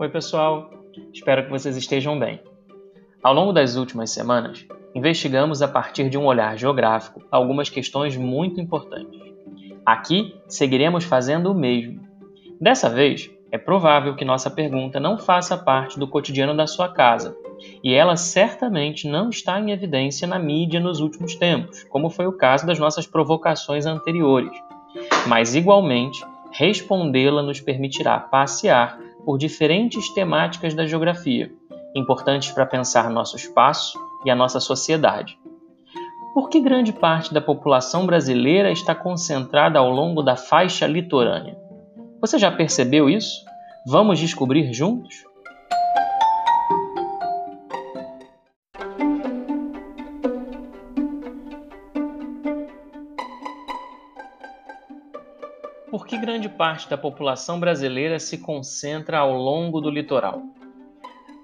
Oi, 0.00 0.08
pessoal. 0.08 0.70
Espero 1.12 1.42
que 1.42 1.50
vocês 1.50 1.76
estejam 1.76 2.16
bem. 2.16 2.40
Ao 3.20 3.34
longo 3.34 3.52
das 3.52 3.74
últimas 3.74 4.10
semanas, 4.10 4.64
investigamos 4.94 5.60
a 5.60 5.66
partir 5.66 6.08
de 6.08 6.16
um 6.16 6.24
olhar 6.24 6.56
geográfico 6.56 7.20
algumas 7.32 7.68
questões 7.68 8.16
muito 8.16 8.60
importantes. 8.60 9.20
Aqui 9.84 10.36
seguiremos 10.46 11.02
fazendo 11.02 11.50
o 11.50 11.54
mesmo. 11.54 12.00
Dessa 12.60 12.88
vez, 12.88 13.28
é 13.50 13.58
provável 13.58 14.14
que 14.14 14.24
nossa 14.24 14.48
pergunta 14.48 15.00
não 15.00 15.18
faça 15.18 15.58
parte 15.58 15.98
do 15.98 16.06
cotidiano 16.06 16.56
da 16.56 16.68
sua 16.68 16.88
casa, 16.88 17.36
e 17.82 17.92
ela 17.92 18.14
certamente 18.14 19.08
não 19.08 19.30
está 19.30 19.58
em 19.58 19.72
evidência 19.72 20.28
na 20.28 20.38
mídia 20.38 20.78
nos 20.78 21.00
últimos 21.00 21.34
tempos, 21.34 21.82
como 21.90 22.08
foi 22.08 22.28
o 22.28 22.36
caso 22.36 22.64
das 22.64 22.78
nossas 22.78 23.04
provocações 23.04 23.84
anteriores. 23.84 24.56
Mas, 25.26 25.56
igualmente, 25.56 26.24
respondê-la 26.52 27.42
nos 27.42 27.60
permitirá 27.60 28.20
passear 28.20 29.07
por 29.28 29.36
diferentes 29.36 30.08
temáticas 30.14 30.72
da 30.72 30.86
geografia, 30.86 31.52
importantes 31.94 32.50
para 32.50 32.64
pensar 32.64 33.10
nosso 33.10 33.36
espaço 33.36 34.00
e 34.24 34.30
a 34.30 34.34
nossa 34.34 34.58
sociedade. 34.58 35.38
Por 36.32 36.48
que 36.48 36.58
grande 36.58 36.94
parte 36.94 37.34
da 37.34 37.38
população 37.38 38.06
brasileira 38.06 38.72
está 38.72 38.94
concentrada 38.94 39.78
ao 39.78 39.90
longo 39.90 40.22
da 40.22 40.34
faixa 40.34 40.86
litorânea? 40.86 41.58
Você 42.22 42.38
já 42.38 42.50
percebeu 42.50 43.10
isso? 43.10 43.44
Vamos 43.86 44.18
descobrir 44.18 44.72
juntos? 44.72 45.22
Grande 56.28 56.50
parte 56.50 56.90
da 56.90 56.98
população 56.98 57.58
brasileira 57.58 58.18
se 58.18 58.36
concentra 58.36 59.16
ao 59.16 59.32
longo 59.32 59.80
do 59.80 59.88
litoral? 59.88 60.42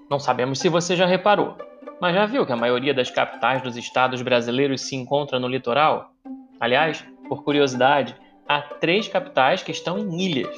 Não 0.07 0.19
sabemos 0.19 0.59
se 0.59 0.69
você 0.69 0.95
já 0.95 1.07
reparou, 1.07 1.57
mas 1.99 2.13
já 2.13 2.27
viu 2.27 2.45
que 2.45 2.51
a 2.51 2.55
maioria 2.55 2.93
das 2.93 3.09
capitais 3.09 3.63
dos 3.63 3.75
estados 3.75 4.21
brasileiros 4.21 4.81
se 4.81 4.95
encontra 4.95 5.39
no 5.39 5.47
litoral? 5.47 6.11
Aliás, 6.59 7.03
por 7.27 7.43
curiosidade, 7.43 8.15
há 8.47 8.61
três 8.61 9.07
capitais 9.07 9.63
que 9.63 9.71
estão 9.71 9.97
em 9.97 10.21
ilhas: 10.21 10.55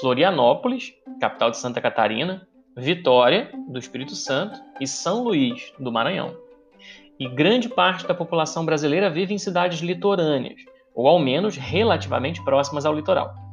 Florianópolis, 0.00 0.94
capital 1.20 1.50
de 1.50 1.58
Santa 1.58 1.78
Catarina, 1.78 2.48
Vitória, 2.74 3.50
do 3.68 3.78
Espírito 3.78 4.14
Santo 4.14 4.58
e 4.80 4.86
São 4.86 5.22
Luís, 5.22 5.70
do 5.78 5.92
Maranhão. 5.92 6.34
E 7.20 7.28
grande 7.28 7.68
parte 7.68 8.06
da 8.06 8.14
população 8.14 8.64
brasileira 8.64 9.10
vive 9.10 9.34
em 9.34 9.38
cidades 9.38 9.80
litorâneas, 9.80 10.62
ou 10.94 11.06
ao 11.06 11.18
menos 11.18 11.58
relativamente 11.58 12.42
próximas 12.42 12.86
ao 12.86 12.94
litoral. 12.94 13.45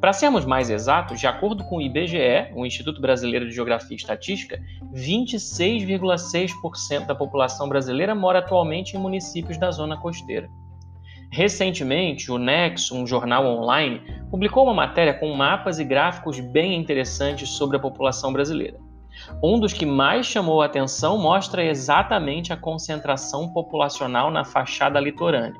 Para 0.00 0.12
sermos 0.12 0.44
mais 0.44 0.68
exatos, 0.68 1.18
de 1.18 1.26
acordo 1.26 1.64
com 1.64 1.78
o 1.78 1.82
IBGE, 1.82 2.52
o 2.54 2.66
Instituto 2.66 3.00
Brasileiro 3.00 3.48
de 3.48 3.54
Geografia 3.54 3.94
e 3.94 3.96
Estatística, 3.96 4.60
26,6% 4.92 7.06
da 7.06 7.14
população 7.14 7.66
brasileira 7.68 8.14
mora 8.14 8.40
atualmente 8.40 8.94
em 8.96 9.00
municípios 9.00 9.58
da 9.58 9.70
zona 9.70 9.96
costeira. 9.96 10.50
Recentemente, 11.30 12.30
o 12.30 12.36
Nexo, 12.38 12.94
um 12.94 13.06
jornal 13.06 13.46
online, 13.46 14.02
publicou 14.30 14.64
uma 14.64 14.74
matéria 14.74 15.14
com 15.14 15.34
mapas 15.34 15.78
e 15.78 15.84
gráficos 15.84 16.38
bem 16.40 16.78
interessantes 16.78 17.48
sobre 17.48 17.78
a 17.78 17.80
população 17.80 18.30
brasileira. 18.32 18.78
Um 19.42 19.58
dos 19.58 19.72
que 19.72 19.86
mais 19.86 20.26
chamou 20.26 20.60
a 20.60 20.66
atenção 20.66 21.16
mostra 21.18 21.64
exatamente 21.64 22.52
a 22.52 22.56
concentração 22.56 23.48
populacional 23.48 24.30
na 24.30 24.44
fachada 24.44 25.00
litorânea. 25.00 25.58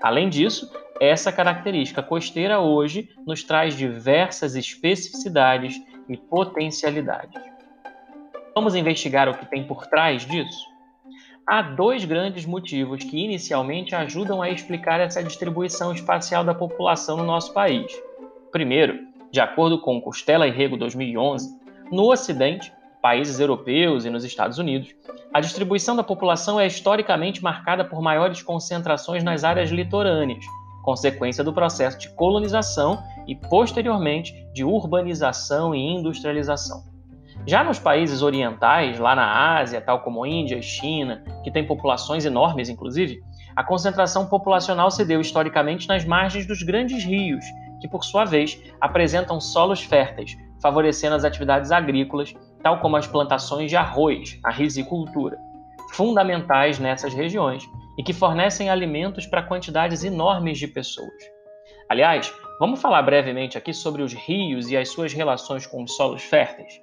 Além 0.02 0.28
disso, 0.28 0.70
essa 1.00 1.32
característica 1.32 2.04
costeira 2.04 2.59
hoje 2.59 3.09
nos 3.26 3.42
traz 3.42 3.74
diversas 3.74 4.56
especificidades 4.56 5.82
e 6.09 6.18
potencialidades. 6.18 7.42
Vamos 8.57 8.73
investigar 8.73 9.29
o 9.29 9.38
que 9.38 9.45
tem 9.45 9.63
por 9.63 9.85
trás 9.85 10.25
disso? 10.25 10.66
Há 11.45 11.62
dois 11.62 12.03
grandes 12.03 12.44
motivos 12.44 13.03
que 13.03 13.23
inicialmente 13.23 13.94
ajudam 13.94 14.41
a 14.41 14.50
explicar 14.50 15.00
essa 15.00 15.23
distribuição 15.23 15.94
espacial 15.94 16.44
da 16.44 16.56
população 16.56 17.17
no 17.17 17.23
nosso 17.23 17.53
país. 17.53 17.85
Primeiro, 18.51 18.97
de 19.31 19.40
acordo 19.40 19.79
com 19.79 20.01
Costela 20.01 20.47
e 20.47 20.50
Rego 20.50 20.75
2011, 20.75 21.56
no 21.91 22.12
Ocidente, 22.12 22.73
países 23.00 23.40
europeus 23.40 24.06
e 24.06 24.09
nos 24.09 24.23
Estados 24.23 24.57
Unidos, 24.57 24.90
a 25.31 25.40
distribuição 25.40 25.96
da 25.96 26.01
população 26.01 26.59
é 26.59 26.66
historicamente 26.66 27.44
marcada 27.44 27.85
por 27.85 28.01
maiores 28.01 28.41
concentrações 28.41 29.23
nas 29.23 29.44
áreas 29.44 29.69
litorâneas, 29.69 30.44
consequência 30.81 31.44
do 31.44 31.53
processo 31.53 32.00
de 32.00 32.09
colonização 32.16 32.97
e, 33.28 33.35
posteriormente, 33.35 34.34
de 34.51 34.63
urbanização 34.63 35.75
e 35.75 35.79
industrialização. 35.79 36.97
Já 37.47 37.63
nos 37.63 37.80
países 37.80 38.22
orientais, 38.22 39.00
lá 39.00 39.16
na 39.16 39.58
Ásia, 39.58 39.80
tal 39.80 40.02
como 40.02 40.25
Índia 40.25 40.58
e 40.58 40.62
China, 40.62 41.24
que 41.46 41.50
têm 41.50 41.66
populações 41.66 42.25
enormes, 42.25 42.68
inclusive, 42.68 43.24
a 43.56 43.63
concentração 43.63 44.28
populacional 44.28 44.91
se 44.91 45.06
deu 45.06 45.22
historicamente 45.22 45.88
nas 45.88 46.03
margens 46.03 46.46
dos 46.46 46.62
grandes 46.62 47.06
rios, 47.06 47.46
que, 47.80 47.88
por 47.88 48.03
sua 48.03 48.25
vez, 48.25 48.62
apresentam 48.81 49.40
solos 49.40 49.81
férteis, 49.81 50.35
favorecendo 50.62 51.16
as 51.16 51.24
atividades 51.24 51.72
agrícolas, 51.72 52.35
tal 52.62 52.81
como 52.81 52.97
as 52.97 53.08
plantações 53.08 53.69
de 53.69 53.78
arroz, 53.78 54.38
a 54.44 54.52
risicultura, 54.52 55.38
fundamentais 55.94 56.79
nessas 56.79 57.14
regiões 57.14 57.64
e 57.97 58.03
que 58.03 58.12
fornecem 58.12 58.69
alimentos 58.69 59.25
para 59.25 59.41
quantidades 59.41 60.03
enormes 60.03 60.59
de 60.59 60.68
pessoas. 60.68 61.24
Aliás, 61.88 62.29
vamos 62.59 62.81
falar 62.81 63.03
brevemente 63.03 63.58
aqui 63.58 63.74
sobre 63.74 64.02
os 64.02 64.14
rios 64.14 64.69
e 64.69 64.75
as 64.75 64.90
suas 64.90 65.14
relações 65.14 65.66
com 65.66 65.81
os 65.81 65.96
solos 65.96 66.22
férteis. 66.24 66.81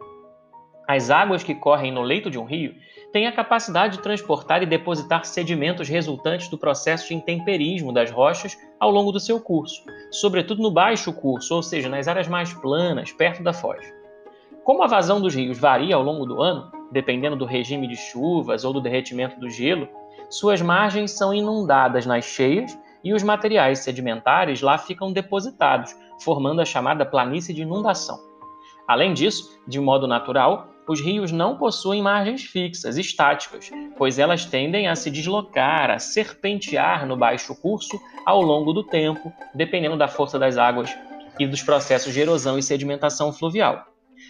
As 0.86 1.10
águas 1.10 1.42
que 1.42 1.54
correm 1.54 1.90
no 1.90 2.02
leito 2.02 2.30
de 2.30 2.38
um 2.38 2.44
rio 2.44 2.74
têm 3.10 3.26
a 3.26 3.32
capacidade 3.32 3.96
de 3.96 4.02
transportar 4.02 4.62
e 4.62 4.66
depositar 4.66 5.24
sedimentos 5.24 5.88
resultantes 5.88 6.48
do 6.48 6.58
processo 6.58 7.08
de 7.08 7.14
intemperismo 7.14 7.92
das 7.92 8.10
rochas 8.10 8.58
ao 8.78 8.90
longo 8.90 9.10
do 9.10 9.20
seu 9.20 9.40
curso, 9.40 9.82
sobretudo 10.10 10.62
no 10.62 10.70
baixo 10.70 11.12
curso, 11.12 11.54
ou 11.54 11.62
seja, 11.62 11.88
nas 11.88 12.06
áreas 12.06 12.28
mais 12.28 12.52
planas, 12.52 13.12
perto 13.12 13.42
da 13.42 13.52
foz. 13.52 13.80
Como 14.62 14.82
a 14.82 14.86
vazão 14.86 15.20
dos 15.20 15.34
rios 15.34 15.58
varia 15.58 15.94
ao 15.94 16.02
longo 16.02 16.26
do 16.26 16.42
ano, 16.42 16.70
dependendo 16.90 17.36
do 17.36 17.46
regime 17.46 17.86
de 17.86 17.96
chuvas 17.96 18.64
ou 18.64 18.72
do 18.72 18.80
derretimento 18.80 19.40
do 19.40 19.48
gelo, 19.48 19.88
suas 20.28 20.60
margens 20.60 21.12
são 21.12 21.32
inundadas 21.32 22.04
nas 22.04 22.24
cheias 22.24 22.78
e 23.02 23.14
os 23.14 23.22
materiais 23.22 23.80
sedimentares 23.80 24.60
lá 24.60 24.76
ficam 24.76 25.12
depositados, 25.12 25.94
formando 26.20 26.60
a 26.60 26.64
chamada 26.64 27.06
planície 27.06 27.54
de 27.54 27.62
inundação. 27.62 28.18
Além 28.86 29.14
disso, 29.14 29.60
de 29.66 29.80
modo 29.80 30.06
natural, 30.06 30.73
os 30.86 31.00
rios 31.00 31.32
não 31.32 31.56
possuem 31.56 32.02
margens 32.02 32.42
fixas, 32.42 32.96
estáticas, 32.96 33.70
pois 33.96 34.18
elas 34.18 34.44
tendem 34.44 34.86
a 34.86 34.94
se 34.94 35.10
deslocar, 35.10 35.90
a 35.90 35.98
serpentear 35.98 37.06
no 37.06 37.16
baixo 37.16 37.54
curso 37.54 37.98
ao 38.26 38.42
longo 38.42 38.72
do 38.72 38.84
tempo, 38.84 39.32
dependendo 39.54 39.96
da 39.96 40.08
força 40.08 40.38
das 40.38 40.58
águas 40.58 40.94
e 41.38 41.46
dos 41.46 41.62
processos 41.62 42.12
de 42.12 42.20
erosão 42.20 42.58
e 42.58 42.62
sedimentação 42.62 43.32
fluvial. 43.32 43.86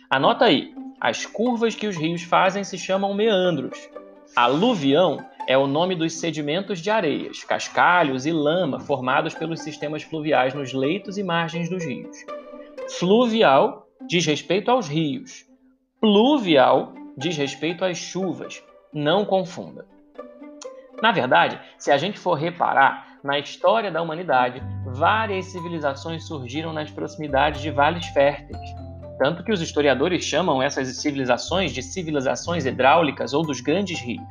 Anota 0.08 0.44
aí, 0.44 0.72
as 1.00 1.26
curvas 1.26 1.74
que 1.74 1.86
os 1.86 1.96
rios 1.96 2.22
fazem 2.22 2.64
se 2.64 2.78
chamam 2.78 3.14
meandros. 3.14 3.88
Aluvião 4.36 5.24
é 5.46 5.58
o 5.58 5.66
nome 5.66 5.94
dos 5.94 6.14
sedimentos 6.14 6.80
de 6.80 6.90
areias, 6.90 7.44
cascalhos 7.44 8.26
e 8.26 8.32
lama 8.32 8.80
formados 8.80 9.34
pelos 9.34 9.60
sistemas 9.60 10.02
fluviais 10.02 10.54
nos 10.54 10.72
leitos 10.72 11.18
e 11.18 11.22
margens 11.22 11.68
dos 11.68 11.84
rios. 11.84 12.16
Fluvial 12.98 13.86
diz 14.06 14.24
respeito 14.24 14.70
aos 14.70 14.88
rios, 14.88 15.46
pluvial 16.04 16.92
diz 17.16 17.34
respeito 17.34 17.82
às 17.82 17.96
chuvas. 17.96 18.62
Não 18.92 19.24
confunda. 19.24 19.86
Na 21.00 21.12
verdade, 21.12 21.58
se 21.78 21.90
a 21.90 21.96
gente 21.96 22.18
for 22.18 22.34
reparar, 22.34 23.20
na 23.24 23.38
história 23.38 23.90
da 23.90 24.02
humanidade, 24.02 24.62
várias 24.84 25.46
civilizações 25.46 26.26
surgiram 26.26 26.74
nas 26.74 26.90
proximidades 26.90 27.62
de 27.62 27.70
vales 27.70 28.04
férteis, 28.08 28.60
tanto 29.18 29.42
que 29.42 29.50
os 29.50 29.62
historiadores 29.62 30.22
chamam 30.22 30.62
essas 30.62 30.88
civilizações 30.98 31.72
de 31.72 31.82
civilizações 31.82 32.66
hidráulicas 32.66 33.32
ou 33.32 33.40
dos 33.40 33.62
grandes 33.62 33.98
rios. 33.98 34.28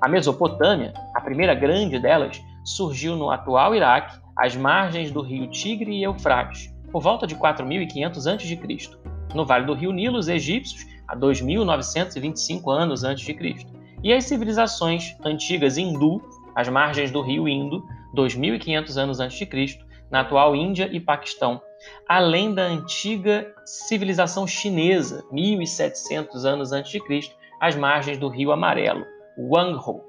A 0.00 0.08
Mesopotâmia, 0.08 0.92
a 1.12 1.20
primeira 1.20 1.56
grande 1.56 1.98
delas, 1.98 2.40
surgiu 2.64 3.16
no 3.16 3.32
atual 3.32 3.74
Iraque, 3.74 4.16
às 4.38 4.54
margens 4.54 5.10
do 5.10 5.22
rio 5.22 5.50
Tigre 5.50 5.90
e 5.90 6.04
Eufrates, 6.04 6.72
por 6.92 7.02
volta 7.02 7.26
de 7.26 7.34
4500 7.34 8.26
a.C. 8.28 9.09
No 9.34 9.44
Vale 9.44 9.66
do 9.66 9.74
Rio 9.74 9.92
Nilo, 9.92 10.18
os 10.18 10.28
egípcios, 10.28 10.86
há 11.06 11.14
2925 11.14 12.70
anos 12.70 13.04
antes 13.04 13.24
de 13.24 13.34
Cristo. 13.34 13.72
E 14.02 14.12
as 14.12 14.24
civilizações 14.24 15.16
antigas 15.24 15.76
hindu, 15.76 16.22
às 16.54 16.68
margens 16.68 17.10
do 17.10 17.20
rio 17.20 17.48
Indo, 17.48 17.84
2500 18.14 18.96
anos 18.96 19.20
antes 19.20 19.38
de 19.38 19.46
Cristo, 19.46 19.84
na 20.10 20.20
atual 20.20 20.56
Índia 20.56 20.88
e 20.90 20.98
Paquistão, 20.98 21.60
além 22.08 22.52
da 22.52 22.62
antiga 22.62 23.52
civilização 23.64 24.46
chinesa, 24.46 25.24
1700 25.30 26.44
anos 26.44 26.72
antes 26.72 26.90
de 26.90 27.00
Cristo, 27.00 27.36
às 27.60 27.76
margens 27.76 28.18
do 28.18 28.28
Rio 28.28 28.52
Amarelo, 28.52 29.04
Wangho. 29.38 30.02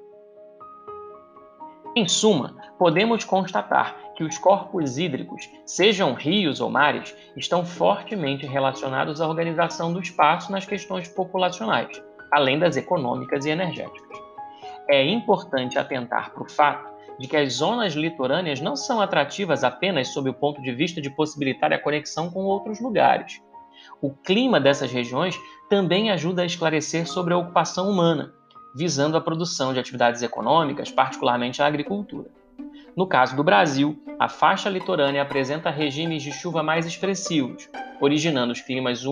Em 1.96 2.08
suma, 2.08 2.56
podemos 2.80 3.24
constatar 3.26 3.96
que 4.22 4.26
os 4.26 4.38
corpos 4.38 5.00
hídricos, 5.00 5.50
sejam 5.66 6.14
rios 6.14 6.62
ou 6.62 6.70
mares, 6.70 7.16
estão 7.36 7.66
fortemente 7.66 8.46
relacionados 8.46 9.20
à 9.20 9.28
organização 9.28 9.92
do 9.92 10.00
espaço 10.00 10.52
nas 10.52 10.64
questões 10.64 11.08
populacionais, 11.08 12.00
além 12.32 12.60
das 12.60 12.78
econômicas 12.78 13.46
e 13.46 13.50
energéticas. 13.50 14.20
É 14.88 15.04
importante 15.04 15.80
atentar 15.80 16.32
para 16.34 16.44
o 16.44 16.50
fato 16.50 16.92
de 17.18 17.28
que 17.28 17.36
as 17.36 17.54
zonas 17.54 17.94
litorâneas 17.94 18.62
não 18.62 18.76
são 18.76 19.02
atrativas 19.02 19.64
apenas 19.64 20.10
sob 20.10 20.30
o 20.30 20.36
ponto 20.36 20.62
de 20.62 20.72
vista 20.72 21.02
de 21.02 21.10
possibilitar 21.10 21.74
a 21.74 21.80
conexão 21.80 22.30
com 22.30 22.44
outros 22.44 22.80
lugares. 22.80 23.42
O 24.00 24.12
clima 24.12 24.60
dessas 24.60 24.92
regiões 24.92 25.36
também 25.68 26.12
ajuda 26.12 26.44
a 26.44 26.46
esclarecer 26.46 27.08
sobre 27.08 27.34
a 27.34 27.38
ocupação 27.40 27.90
humana, 27.90 28.32
visando 28.76 29.18
a 29.18 29.22
produção 29.22 29.74
de 29.74 29.80
atividades 29.80 30.22
econômicas, 30.22 30.92
particularmente 30.92 31.60
a 31.60 31.66
agricultura. 31.66 32.30
No 32.96 33.08
caso 33.08 33.36
do 33.36 33.44
Brasil, 33.44 34.02
a 34.20 34.28
faixa 34.28 34.70
litorânea 34.70 35.22
apresenta 35.22 35.70
regimes 35.70 36.22
de 36.22 36.32
chuva 36.32 36.62
mais 36.62 36.86
expressivos, 36.86 37.70
originando, 38.02 38.54
climas, 38.54 39.04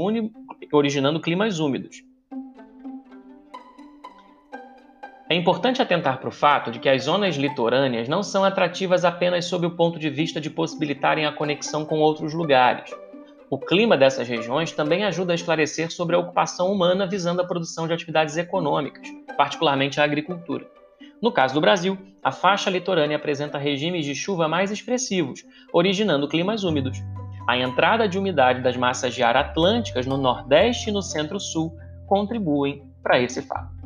originando 0.71 1.19
climas 1.21 1.59
úmidos. 1.59 2.03
É 5.29 5.35
importante 5.35 5.81
atentar 5.81 6.19
para 6.19 6.27
o 6.27 6.31
fato 6.31 6.71
de 6.71 6.79
que 6.79 6.89
as 6.89 7.03
zonas 7.03 7.35
litorâneas 7.35 8.09
não 8.09 8.21
são 8.21 8.43
atrativas 8.43 9.05
apenas 9.05 9.45
sob 9.45 9.65
o 9.65 9.75
ponto 9.75 9.97
de 9.97 10.09
vista 10.09 10.41
de 10.41 10.49
possibilitarem 10.49 11.25
a 11.25 11.31
conexão 11.31 11.85
com 11.85 11.99
outros 11.99 12.33
lugares. 12.33 12.91
O 13.49 13.57
clima 13.57 13.95
dessas 13.95 14.27
regiões 14.27 14.71
também 14.71 15.05
ajuda 15.05 15.31
a 15.31 15.35
esclarecer 15.35 15.91
sobre 15.91 16.15
a 16.15 16.19
ocupação 16.19 16.71
humana 16.71 17.07
visando 17.07 17.41
a 17.41 17.47
produção 17.47 17.87
de 17.87 17.93
atividades 17.93 18.37
econômicas, 18.37 19.07
particularmente 19.37 20.01
a 20.01 20.03
agricultura. 20.03 20.67
No 21.21 21.31
caso 21.31 21.53
do 21.53 21.61
Brasil, 21.61 21.97
a 22.23 22.31
faixa 22.31 22.69
litorânea 22.69 23.17
apresenta 23.17 23.57
regimes 23.57 24.05
de 24.05 24.15
chuva 24.15 24.47
mais 24.47 24.71
expressivos, 24.71 25.43
originando 25.73 26.27
climas 26.27 26.63
úmidos. 26.63 26.97
A 27.47 27.57
entrada 27.57 28.07
de 28.07 28.17
umidade 28.17 28.61
das 28.61 28.77
massas 28.77 29.13
de 29.13 29.23
ar 29.23 29.35
atlânticas 29.35 30.05
no 30.05 30.17
Nordeste 30.17 30.89
e 30.89 30.93
no 30.93 31.01
Centro-Sul 31.01 31.75
contribuem 32.07 32.83
para 33.03 33.19
esse 33.19 33.41
fato. 33.41 33.78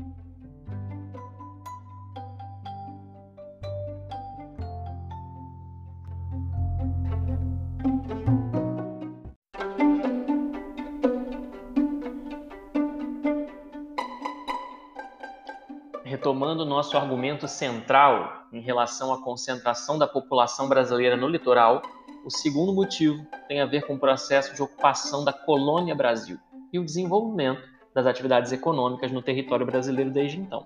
Retomando 16.53 16.65
nosso 16.65 16.95
argumento 16.95 17.47
central 17.47 18.45
em 18.53 18.61
relação 18.61 19.11
à 19.11 19.21
concentração 19.23 19.97
da 19.97 20.07
população 20.07 20.69
brasileira 20.69 21.17
no 21.17 21.27
litoral, 21.27 21.81
o 22.23 22.29
segundo 22.29 22.73
motivo 22.73 23.25
tem 23.47 23.59
a 23.59 23.65
ver 23.65 23.87
com 23.87 23.95
o 23.95 23.99
processo 23.99 24.53
de 24.53 24.61
ocupação 24.61 25.25
da 25.25 25.33
colônia 25.33 25.95
Brasil 25.95 26.37
e 26.71 26.77
o 26.77 26.85
desenvolvimento 26.85 27.61
das 27.93 28.05
atividades 28.05 28.51
econômicas 28.51 29.11
no 29.11 29.21
território 29.21 29.65
brasileiro 29.65 30.11
desde 30.11 30.39
então. 30.39 30.65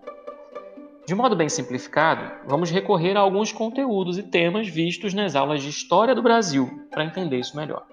De 1.08 1.16
modo 1.16 1.38
bem 1.38 1.48
simplificado, 1.48 2.30
vamos 2.46 2.70
recorrer 2.70 3.16
a 3.16 3.22
alguns 3.22 3.54
conteúdos 3.54 4.18
e 4.18 4.24
temas 4.24 4.68
vistos 4.68 5.14
nas 5.14 5.36
aulas 5.36 5.64
de 5.64 5.70
História 5.70 6.14
do 6.14 6.22
Brasil 6.22 6.86
para 6.92 7.06
entender 7.06 7.40
isso 7.40 7.56
melhor. 7.56 7.86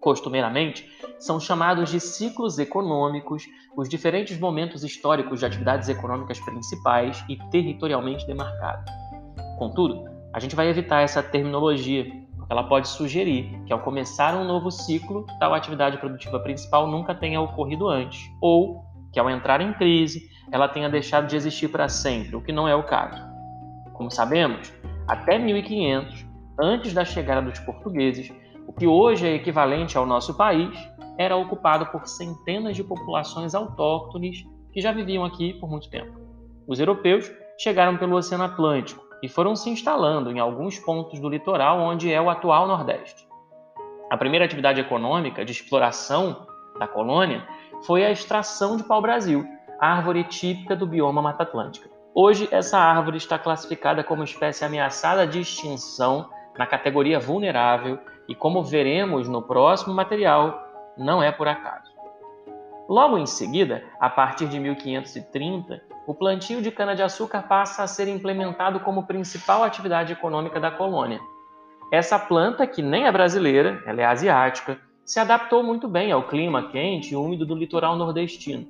Costumeiramente, 0.00 0.90
são 1.18 1.38
chamados 1.38 1.90
de 1.90 2.00
ciclos 2.00 2.58
econômicos 2.58 3.44
os 3.76 3.88
diferentes 3.88 4.38
momentos 4.38 4.82
históricos 4.82 5.40
de 5.40 5.46
atividades 5.46 5.88
econômicas 5.88 6.40
principais 6.40 7.22
e 7.28 7.36
territorialmente 7.50 8.26
demarcados. 8.26 8.90
Contudo, 9.58 10.08
a 10.32 10.40
gente 10.40 10.56
vai 10.56 10.68
evitar 10.68 11.02
essa 11.02 11.22
terminologia, 11.22 12.04
porque 12.34 12.50
ela 12.50 12.64
pode 12.64 12.88
sugerir 12.88 13.62
que 13.66 13.72
ao 13.72 13.80
começar 13.80 14.34
um 14.34 14.44
novo 14.44 14.70
ciclo, 14.70 15.26
tal 15.38 15.52
atividade 15.52 15.98
produtiva 15.98 16.40
principal 16.40 16.86
nunca 16.86 17.14
tenha 17.14 17.40
ocorrido 17.40 17.86
antes, 17.86 18.22
ou 18.40 18.82
que 19.12 19.20
ao 19.20 19.28
entrar 19.28 19.60
em 19.60 19.74
crise, 19.74 20.30
ela 20.50 20.66
tenha 20.66 20.88
deixado 20.88 21.26
de 21.26 21.36
existir 21.36 21.68
para 21.68 21.88
sempre, 21.88 22.36
o 22.36 22.40
que 22.40 22.52
não 22.52 22.66
é 22.66 22.74
o 22.74 22.84
caso. 22.84 23.22
Como 23.92 24.10
sabemos, 24.10 24.72
até 25.06 25.38
1500, 25.38 26.24
antes 26.58 26.94
da 26.94 27.04
chegada 27.04 27.42
dos 27.42 27.58
portugueses, 27.60 28.32
o 28.70 28.72
que 28.72 28.86
hoje 28.86 29.26
é 29.26 29.34
equivalente 29.34 29.98
ao 29.98 30.06
nosso 30.06 30.32
país, 30.34 30.72
era 31.18 31.36
ocupado 31.36 31.86
por 31.86 32.06
centenas 32.06 32.76
de 32.76 32.84
populações 32.84 33.52
autóctones 33.52 34.46
que 34.72 34.80
já 34.80 34.92
viviam 34.92 35.24
aqui 35.24 35.54
por 35.54 35.68
muito 35.68 35.90
tempo. 35.90 36.16
Os 36.68 36.78
europeus 36.78 37.28
chegaram 37.58 37.96
pelo 37.96 38.14
Oceano 38.14 38.44
Atlântico 38.44 39.04
e 39.20 39.28
foram 39.28 39.56
se 39.56 39.68
instalando 39.68 40.30
em 40.30 40.38
alguns 40.38 40.78
pontos 40.78 41.18
do 41.18 41.28
litoral 41.28 41.80
onde 41.80 42.12
é 42.12 42.22
o 42.22 42.30
atual 42.30 42.68
Nordeste. 42.68 43.26
A 44.08 44.16
primeira 44.16 44.44
atividade 44.44 44.80
econômica 44.80 45.44
de 45.44 45.50
exploração 45.50 46.46
da 46.78 46.86
colônia 46.86 47.44
foi 47.84 48.04
a 48.04 48.12
extração 48.12 48.76
de 48.76 48.84
pau-brasil, 48.84 49.44
árvore 49.80 50.22
típica 50.22 50.76
do 50.76 50.86
bioma 50.86 51.20
Mata 51.20 51.42
Atlântica. 51.42 51.90
Hoje, 52.14 52.46
essa 52.52 52.78
árvore 52.78 53.16
está 53.16 53.36
classificada 53.36 54.04
como 54.04 54.22
espécie 54.22 54.64
ameaçada 54.64 55.26
de 55.26 55.40
extinção 55.40 56.30
na 56.56 56.66
categoria 56.66 57.18
vulnerável 57.18 57.98
e, 58.30 58.34
como 58.36 58.62
veremos 58.62 59.28
no 59.28 59.42
próximo 59.42 59.92
material, 59.92 60.64
não 60.96 61.20
é 61.20 61.32
por 61.32 61.48
acaso. 61.48 61.90
Logo 62.88 63.18
em 63.18 63.26
seguida, 63.26 63.82
a 63.98 64.08
partir 64.08 64.46
de 64.46 64.60
1530, 64.60 65.82
o 66.06 66.14
plantio 66.14 66.62
de 66.62 66.70
cana-de-açúcar 66.70 67.42
passa 67.42 67.82
a 67.82 67.88
ser 67.88 68.06
implementado 68.06 68.78
como 68.80 69.04
principal 69.04 69.64
atividade 69.64 70.12
econômica 70.12 70.60
da 70.60 70.70
colônia. 70.70 71.20
Essa 71.90 72.20
planta, 72.20 72.68
que 72.68 72.82
nem 72.82 73.04
é 73.04 73.10
brasileira, 73.10 73.82
ela 73.84 74.00
é 74.00 74.04
asiática, 74.04 74.78
se 75.04 75.18
adaptou 75.18 75.64
muito 75.64 75.88
bem 75.88 76.12
ao 76.12 76.28
clima 76.28 76.68
quente 76.68 77.14
e 77.14 77.16
úmido 77.16 77.44
do 77.44 77.56
litoral 77.56 77.96
nordestino. 77.96 78.68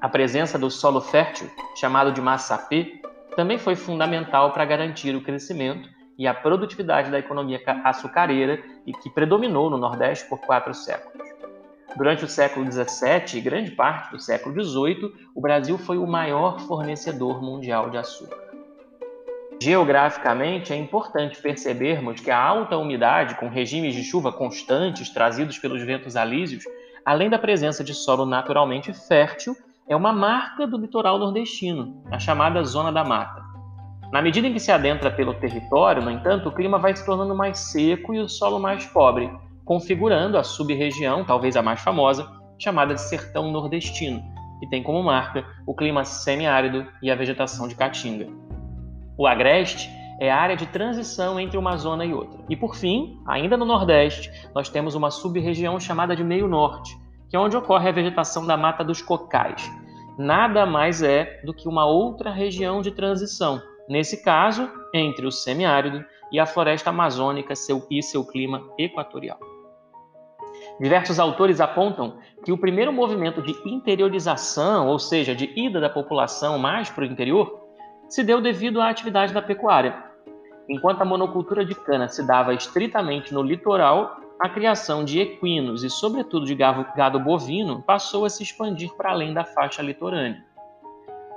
A 0.00 0.08
presença 0.08 0.56
do 0.56 0.70
solo 0.70 1.00
fértil, 1.00 1.50
chamado 1.74 2.12
de 2.12 2.20
massapê, 2.20 3.02
também 3.34 3.58
foi 3.58 3.74
fundamental 3.74 4.52
para 4.52 4.64
garantir 4.64 5.16
o 5.16 5.22
crescimento 5.22 5.88
e 6.20 6.26
a 6.26 6.34
produtividade 6.34 7.10
da 7.10 7.18
economia 7.18 7.58
açucareira 7.82 8.62
e 8.86 8.92
que 8.92 9.08
predominou 9.08 9.70
no 9.70 9.78
Nordeste 9.78 10.28
por 10.28 10.38
quatro 10.38 10.74
séculos. 10.74 11.26
Durante 11.96 12.26
o 12.26 12.28
século 12.28 12.70
XVII 12.70 13.38
e 13.38 13.40
grande 13.40 13.70
parte 13.70 14.10
do 14.10 14.20
século 14.20 14.54
XVIII, 14.62 15.14
o 15.34 15.40
Brasil 15.40 15.78
foi 15.78 15.96
o 15.96 16.06
maior 16.06 16.60
fornecedor 16.60 17.42
mundial 17.42 17.88
de 17.88 17.96
açúcar. 17.96 18.36
Geograficamente, 19.62 20.74
é 20.74 20.76
importante 20.76 21.40
percebermos 21.40 22.20
que 22.20 22.30
a 22.30 22.38
alta 22.38 22.76
umidade, 22.76 23.36
com 23.36 23.48
regimes 23.48 23.94
de 23.94 24.04
chuva 24.04 24.30
constantes 24.30 25.08
trazidos 25.08 25.58
pelos 25.58 25.82
ventos 25.82 26.16
alísios, 26.16 26.64
além 27.02 27.30
da 27.30 27.38
presença 27.38 27.82
de 27.82 27.94
solo 27.94 28.26
naturalmente 28.26 28.92
fértil, 28.92 29.56
é 29.88 29.96
uma 29.96 30.12
marca 30.12 30.66
do 30.66 30.76
litoral 30.76 31.18
nordestino, 31.18 32.04
a 32.10 32.18
chamada 32.18 32.62
Zona 32.62 32.92
da 32.92 33.02
Mata. 33.02 33.49
Na 34.12 34.20
medida 34.20 34.48
em 34.48 34.52
que 34.52 34.58
se 34.58 34.72
adentra 34.72 35.10
pelo 35.10 35.34
território, 35.34 36.02
no 36.02 36.10
entanto, 36.10 36.48
o 36.48 36.52
clima 36.52 36.78
vai 36.78 36.94
se 36.96 37.06
tornando 37.06 37.34
mais 37.34 37.58
seco 37.58 38.12
e 38.12 38.18
o 38.18 38.28
solo 38.28 38.58
mais 38.58 38.84
pobre, 38.86 39.30
configurando 39.64 40.36
a 40.36 40.42
sub-região, 40.42 41.24
talvez 41.24 41.56
a 41.56 41.62
mais 41.62 41.80
famosa, 41.80 42.28
chamada 42.58 42.94
de 42.94 43.00
Sertão 43.02 43.52
Nordestino, 43.52 44.20
que 44.58 44.68
tem 44.68 44.82
como 44.82 45.00
marca 45.02 45.44
o 45.64 45.74
clima 45.74 46.04
semiárido 46.04 46.86
e 47.00 47.08
a 47.08 47.14
vegetação 47.14 47.68
de 47.68 47.76
caatinga. 47.76 48.26
O 49.16 49.28
agreste 49.28 49.88
é 50.18 50.28
a 50.28 50.36
área 50.36 50.56
de 50.56 50.66
transição 50.66 51.38
entre 51.38 51.56
uma 51.56 51.76
zona 51.76 52.04
e 52.04 52.12
outra. 52.12 52.40
E 52.48 52.56
por 52.56 52.74
fim, 52.74 53.16
ainda 53.26 53.56
no 53.56 53.64
Nordeste, 53.64 54.30
nós 54.52 54.68
temos 54.68 54.96
uma 54.96 55.10
sub-região 55.10 55.78
chamada 55.78 56.16
de 56.16 56.24
Meio 56.24 56.48
Norte, 56.48 56.94
que 57.28 57.36
é 57.36 57.38
onde 57.38 57.56
ocorre 57.56 57.88
a 57.88 57.92
vegetação 57.92 58.44
da 58.44 58.56
Mata 58.56 58.82
dos 58.82 59.00
Cocais. 59.00 59.70
Nada 60.18 60.66
mais 60.66 61.00
é 61.00 61.40
do 61.44 61.54
que 61.54 61.68
uma 61.68 61.86
outra 61.86 62.30
região 62.30 62.82
de 62.82 62.90
transição, 62.90 63.62
nesse 63.90 64.22
caso, 64.22 64.70
entre 64.94 65.26
o 65.26 65.32
semiárido 65.32 66.04
e 66.30 66.38
a 66.38 66.46
floresta 66.46 66.90
amazônica 66.90 67.54
e 67.90 68.02
seu 68.02 68.24
clima 68.24 68.62
equatorial. 68.78 69.40
Diversos 70.80 71.18
autores 71.18 71.60
apontam 71.60 72.18
que 72.44 72.52
o 72.52 72.56
primeiro 72.56 72.92
movimento 72.92 73.42
de 73.42 73.52
interiorização, 73.68 74.86
ou 74.86 74.98
seja, 74.98 75.34
de 75.34 75.52
ida 75.56 75.80
da 75.80 75.90
população 75.90 76.56
mais 76.56 76.88
para 76.88 77.02
o 77.02 77.06
interior, 77.06 77.68
se 78.08 78.22
deu 78.22 78.40
devido 78.40 78.80
à 78.80 78.88
atividade 78.88 79.34
da 79.34 79.42
pecuária. 79.42 80.04
Enquanto 80.68 81.02
a 81.02 81.04
monocultura 81.04 81.64
de 81.64 81.74
cana 81.74 82.06
se 82.06 82.24
dava 82.24 82.54
estritamente 82.54 83.34
no 83.34 83.42
litoral, 83.42 84.20
a 84.40 84.48
criação 84.48 85.04
de 85.04 85.20
equinos 85.20 85.82
e, 85.82 85.90
sobretudo, 85.90 86.46
de 86.46 86.54
gado 86.54 87.20
bovino 87.20 87.82
passou 87.82 88.24
a 88.24 88.30
se 88.30 88.42
expandir 88.42 88.90
para 88.96 89.10
além 89.10 89.34
da 89.34 89.44
faixa 89.44 89.82
litorânea. 89.82 90.44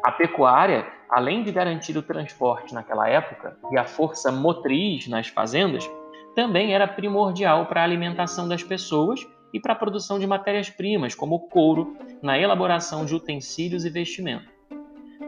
A 0.03 0.11
pecuária, 0.11 0.85
além 1.09 1.43
de 1.43 1.51
garantir 1.51 1.97
o 1.97 2.01
transporte 2.01 2.73
naquela 2.73 3.07
época 3.07 3.57
e 3.71 3.77
a 3.77 3.85
força 3.85 4.29
motriz 4.33 5.07
nas 5.07 5.29
fazendas, 5.29 5.89
também 6.35 6.73
era 6.73 6.85
primordial 6.85 7.67
para 7.67 7.79
a 7.79 7.83
alimentação 7.85 8.45
das 8.45 8.61
pessoas 8.61 9.25
e 9.53 9.61
para 9.61 9.71
a 9.71 9.77
produção 9.77 10.19
de 10.19 10.27
matérias-primas, 10.27 11.15
como 11.15 11.47
couro, 11.47 11.95
na 12.21 12.37
elaboração 12.37 13.05
de 13.05 13.15
utensílios 13.15 13.85
e 13.85 13.89
vestimenta. 13.89 14.51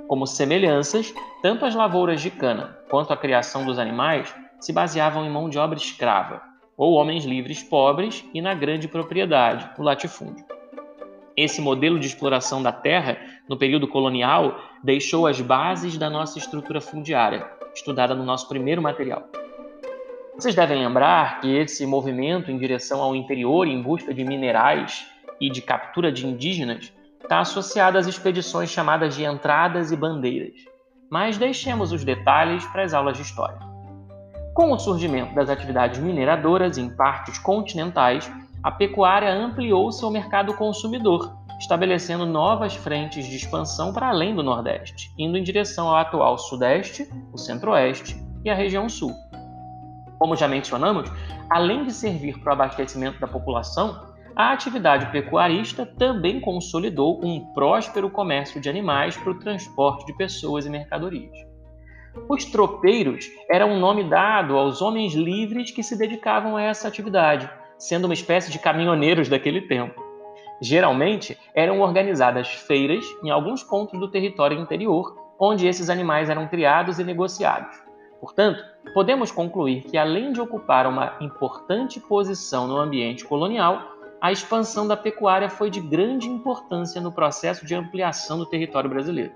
Como 0.10 0.28
semelhanças, 0.28 1.14
tanto 1.42 1.64
as 1.64 1.74
lavouras 1.74 2.22
de 2.22 2.30
cana 2.30 2.78
quanto 2.90 3.14
a 3.14 3.18
criação 3.18 3.66
dos 3.66 3.80
animais 3.80 4.36
se 4.60 4.74
baseavam 4.74 5.26
em 5.26 5.30
mão 5.30 5.50
de 5.50 5.58
obra 5.58 5.78
escrava, 5.78 6.42
ou 6.76 6.96
homens 6.96 7.24
livres 7.24 7.64
pobres 7.64 8.26
e 8.34 8.42
na 8.42 8.54
grande 8.54 8.90
propriedade, 8.90 9.70
o 9.78 9.84
latifúndio. 9.84 10.46
Esse 11.38 11.62
modelo 11.62 12.00
de 12.00 12.08
exploração 12.08 12.64
da 12.64 12.72
terra 12.72 13.18
no 13.50 13.58
período 13.58 13.88
colonial 13.88 14.58
deixou 14.82 15.28
as 15.28 15.42
bases 15.42 15.98
da 15.98 16.10
nossa 16.10 16.38
estrutura 16.38 16.80
fundiária, 16.80 17.46
estudada 17.74 18.16
no 18.16 18.24
nosso 18.24 18.48
primeiro 18.48 18.82
material. 18.82 19.28
Vocês 20.34 20.56
devem 20.56 20.80
lembrar 20.80 21.42
que 21.42 21.54
esse 21.54 21.86
movimento 21.86 22.52
em 22.52 22.58
direção 22.58 23.02
ao 23.02 23.16
interior 23.16 23.68
em 23.68 23.82
busca 23.82 24.14
de 24.14 24.24
minerais 24.24 25.06
e 25.40 25.50
de 25.50 25.62
captura 25.62 26.12
de 26.12 26.26
indígenas 26.26 26.94
está 27.22 27.40
associado 27.40 27.98
às 27.98 28.08
expedições 28.08 28.70
chamadas 28.70 29.16
de 29.16 29.26
entradas 29.26 29.92
e 29.92 29.96
bandeiras. 29.96 30.56
Mas 31.10 31.38
deixemos 31.38 31.92
os 31.92 32.04
detalhes 32.04 32.66
para 32.68 32.84
as 32.84 32.94
aulas 32.94 33.18
de 33.18 33.24
história. 33.24 33.60
Com 34.54 34.72
o 34.72 34.80
surgimento 34.80 35.36
das 35.36 35.50
atividades 35.50 36.00
mineradoras 36.00 36.78
em 36.78 36.90
partes 36.90 37.38
continentais, 37.38 38.32
a 38.66 38.72
pecuária 38.72 39.32
ampliou 39.32 39.92
seu 39.92 40.10
mercado 40.10 40.52
consumidor, 40.56 41.38
estabelecendo 41.60 42.26
novas 42.26 42.74
frentes 42.74 43.28
de 43.28 43.36
expansão 43.36 43.94
para 43.94 44.10
além 44.10 44.34
do 44.34 44.42
Nordeste, 44.42 45.14
indo 45.20 45.38
em 45.38 45.44
direção 45.44 45.88
ao 45.88 45.98
atual 45.98 46.36
Sudeste, 46.40 47.08
o 47.32 47.38
Centro-Oeste 47.38 48.20
e 48.44 48.50
a 48.50 48.56
região 48.56 48.90
Sul. 48.90 49.14
Como 50.18 50.36
já 50.36 50.48
mencionamos, 50.48 51.08
além 51.48 51.84
de 51.84 51.94
servir 51.94 52.40
para 52.40 52.50
o 52.50 52.54
abastecimento 52.54 53.20
da 53.20 53.28
população, 53.28 54.02
a 54.36 54.52
atividade 54.52 55.12
pecuarista 55.12 55.86
também 55.86 56.42
consolidou 56.42 57.24
um 57.24 57.54
próspero 57.54 58.10
comércio 58.10 58.60
de 58.60 58.68
animais 58.68 59.16
para 59.16 59.30
o 59.30 59.38
transporte 59.38 60.08
de 60.08 60.18
pessoas 60.18 60.66
e 60.66 60.72
mercadorias. 60.72 61.38
Os 62.28 62.46
tropeiros 62.46 63.28
eram 63.48 63.74
um 63.74 63.80
nome 63.80 64.10
dado 64.10 64.58
aos 64.58 64.82
homens 64.82 65.14
livres 65.14 65.70
que 65.70 65.84
se 65.84 65.96
dedicavam 65.96 66.58
a 66.58 66.64
essa 66.64 66.88
atividade, 66.88 67.48
sendo 67.78 68.06
uma 68.06 68.14
espécie 68.14 68.52
de 68.52 68.60
caminhoneiros 68.60 69.30
daquele 69.30 69.62
tempo. 69.62 70.04
Geralmente 70.62 71.38
eram 71.54 71.82
organizadas 71.82 72.48
feiras 72.48 73.06
em 73.24 73.30
alguns 73.30 73.64
pontos 73.64 74.00
do 74.00 74.10
território 74.10 74.60
interior, 74.60 75.16
onde 75.40 75.68
esses 75.68 75.90
animais 75.90 76.30
eram 76.30 76.48
criados 76.48 76.98
e 77.00 77.04
negociados. 77.04 77.76
Portanto, 78.22 78.64
podemos 78.94 79.32
concluir 79.32 79.84
que, 79.84 79.98
além 79.98 80.32
de 80.32 80.40
ocupar 80.40 80.88
uma 80.88 81.18
importante 81.20 82.00
posição 82.00 82.68
no 82.68 82.78
ambiente 82.78 83.26
colonial, 83.26 83.82
a 84.22 84.32
expansão 84.32 84.88
da 84.88 84.96
pecuária 84.96 85.50
foi 85.50 85.70
de 85.70 85.82
grande 85.82 86.28
importância 86.28 87.02
no 87.02 87.12
processo 87.12 87.66
de 87.66 87.76
ampliação 87.76 88.38
do 88.38 88.46
território 88.46 88.90
brasileiro. 88.90 89.34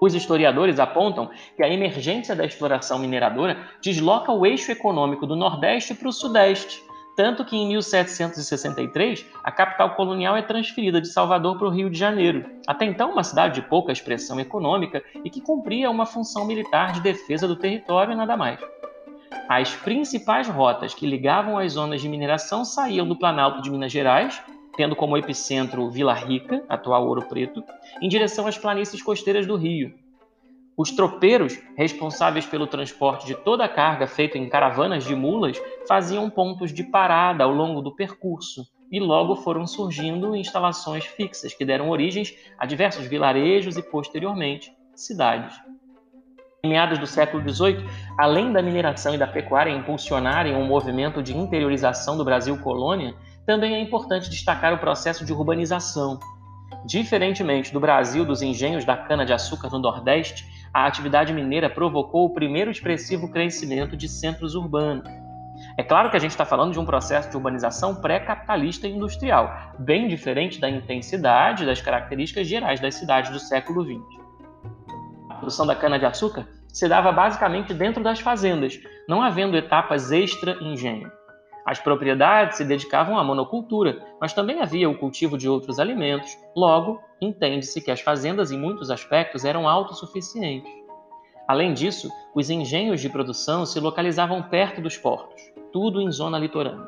Os 0.00 0.14
historiadores 0.14 0.78
apontam 0.78 1.30
que 1.56 1.62
a 1.62 1.68
emergência 1.68 2.36
da 2.36 2.44
exploração 2.44 2.98
mineradora 2.98 3.56
desloca 3.80 4.30
o 4.30 4.44
eixo 4.44 4.70
econômico 4.70 5.26
do 5.26 5.34
Nordeste 5.34 5.94
para 5.94 6.08
o 6.08 6.12
Sudeste, 6.12 6.84
tanto 7.16 7.44
que 7.44 7.56
em 7.56 7.68
1763 7.68 9.26
a 9.42 9.52
capital 9.52 9.94
colonial 9.94 10.36
é 10.36 10.42
transferida 10.42 11.00
de 11.00 11.08
Salvador 11.08 11.56
para 11.58 11.68
o 11.68 11.70
Rio 11.70 11.90
de 11.90 11.98
Janeiro, 11.98 12.44
até 12.66 12.84
então 12.84 13.12
uma 13.12 13.22
cidade 13.22 13.54
de 13.54 13.68
pouca 13.68 13.92
expressão 13.92 14.40
econômica 14.40 15.02
e 15.24 15.30
que 15.30 15.40
cumpria 15.40 15.90
uma 15.90 16.06
função 16.06 16.46
militar 16.46 16.92
de 16.92 17.00
defesa 17.00 17.46
do 17.46 17.56
território 17.56 18.12
e 18.12 18.16
nada 18.16 18.36
mais. 18.36 18.58
As 19.48 19.74
principais 19.74 20.48
rotas 20.48 20.94
que 20.94 21.06
ligavam 21.06 21.58
as 21.58 21.72
zonas 21.72 22.00
de 22.00 22.08
mineração 22.08 22.64
saíam 22.64 23.06
do 23.06 23.16
Planalto 23.16 23.60
de 23.60 23.70
Minas 23.70 23.92
Gerais, 23.92 24.40
tendo 24.76 24.96
como 24.96 25.16
epicentro 25.16 25.90
Vila 25.90 26.14
Rica, 26.14 26.64
atual 26.68 27.06
Ouro 27.06 27.22
Preto, 27.28 27.62
em 28.00 28.08
direção 28.08 28.46
às 28.46 28.58
planícies 28.58 29.02
costeiras 29.02 29.46
do 29.46 29.56
Rio, 29.56 29.94
os 30.76 30.90
tropeiros, 30.90 31.58
responsáveis 31.76 32.46
pelo 32.46 32.66
transporte 32.66 33.26
de 33.26 33.34
toda 33.34 33.64
a 33.64 33.68
carga 33.68 34.06
feita 34.06 34.36
em 34.36 34.48
caravanas 34.48 35.04
de 35.04 35.14
mulas, 35.14 35.60
faziam 35.86 36.28
pontos 36.28 36.72
de 36.72 36.82
parada 36.82 37.44
ao 37.44 37.52
longo 37.52 37.80
do 37.80 37.94
percurso 37.94 38.66
e 38.90 38.98
logo 38.98 39.36
foram 39.36 39.66
surgindo 39.66 40.36
instalações 40.36 41.04
fixas 41.04 41.54
que 41.54 41.64
deram 41.64 41.90
origens 41.90 42.34
a 42.58 42.66
diversos 42.66 43.06
vilarejos 43.06 43.76
e, 43.76 43.82
posteriormente, 43.82 44.72
cidades. 44.94 45.56
Em 46.64 46.68
meados 46.68 46.98
do 46.98 47.06
século 47.06 47.42
XVIII, 47.46 47.84
além 48.18 48.52
da 48.52 48.62
mineração 48.62 49.14
e 49.14 49.18
da 49.18 49.26
pecuária 49.26 49.70
impulsionarem 49.70 50.54
um 50.54 50.66
movimento 50.66 51.22
de 51.22 51.36
interiorização 51.36 52.16
do 52.16 52.24
Brasil 52.24 52.56
colônia, 52.58 53.14
também 53.46 53.74
é 53.74 53.80
importante 53.80 54.30
destacar 54.30 54.72
o 54.72 54.78
processo 54.78 55.24
de 55.24 55.32
urbanização. 55.32 56.18
Diferentemente 56.86 57.72
do 57.72 57.80
Brasil 57.80 58.24
dos 58.24 58.42
engenhos 58.42 58.84
da 58.84 58.96
cana-de-açúcar 58.96 59.70
no 59.70 59.78
Nordeste, 59.78 60.53
a 60.74 60.86
atividade 60.86 61.32
mineira 61.32 61.70
provocou 61.70 62.26
o 62.26 62.34
primeiro 62.34 62.68
expressivo 62.68 63.30
crescimento 63.30 63.96
de 63.96 64.08
centros 64.08 64.56
urbanos. 64.56 65.08
É 65.78 65.84
claro 65.84 66.10
que 66.10 66.16
a 66.16 66.20
gente 66.20 66.32
está 66.32 66.44
falando 66.44 66.72
de 66.72 66.80
um 66.80 66.84
processo 66.84 67.30
de 67.30 67.36
urbanização 67.36 67.94
pré-capitalista 67.94 68.88
e 68.88 68.92
industrial, 68.92 69.72
bem 69.78 70.08
diferente 70.08 70.60
da 70.60 70.68
intensidade 70.68 71.64
das 71.64 71.80
características 71.80 72.48
gerais 72.48 72.80
das 72.80 72.96
cidades 72.96 73.30
do 73.30 73.38
século 73.38 73.84
XX. 73.84 74.02
A 75.30 75.34
produção 75.34 75.64
da 75.64 75.76
cana-de-açúcar 75.76 76.44
se 76.68 76.88
dava 76.88 77.12
basicamente 77.12 77.72
dentro 77.72 78.02
das 78.02 78.18
fazendas, 78.18 78.80
não 79.08 79.22
havendo 79.22 79.56
etapas 79.56 80.10
extra-engenho. 80.10 81.08
As 81.64 81.78
propriedades 81.78 82.58
se 82.58 82.64
dedicavam 82.64 83.18
à 83.18 83.24
monocultura, 83.24 84.04
mas 84.20 84.34
também 84.34 84.60
havia 84.60 84.88
o 84.88 84.98
cultivo 84.98 85.38
de 85.38 85.48
outros 85.48 85.78
alimentos. 85.78 86.36
Logo, 86.54 87.00
entende-se 87.20 87.80
que 87.80 87.90
as 87.90 88.00
fazendas, 88.00 88.52
em 88.52 88.58
muitos 88.58 88.90
aspectos, 88.90 89.44
eram 89.44 89.66
autossuficientes. 89.66 90.70
Além 91.48 91.72
disso, 91.72 92.10
os 92.34 92.50
engenhos 92.50 93.00
de 93.00 93.08
produção 93.08 93.64
se 93.64 93.80
localizavam 93.80 94.42
perto 94.42 94.80
dos 94.80 94.98
portos, 94.98 95.40
tudo 95.72 96.00
em 96.00 96.10
zona 96.10 96.38
litorânea. 96.38 96.86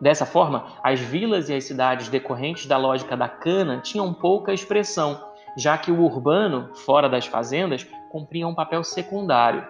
Dessa 0.00 0.24
forma, 0.24 0.66
as 0.82 1.00
vilas 1.00 1.48
e 1.48 1.54
as 1.54 1.64
cidades 1.64 2.08
decorrentes 2.08 2.66
da 2.66 2.76
lógica 2.76 3.16
da 3.16 3.28
cana 3.28 3.80
tinham 3.80 4.12
pouca 4.14 4.52
expressão, 4.52 5.20
já 5.56 5.76
que 5.76 5.90
o 5.90 6.02
urbano, 6.02 6.70
fora 6.74 7.08
das 7.08 7.26
fazendas, 7.26 7.84
cumpria 8.10 8.46
um 8.46 8.54
papel 8.54 8.84
secundário, 8.84 9.66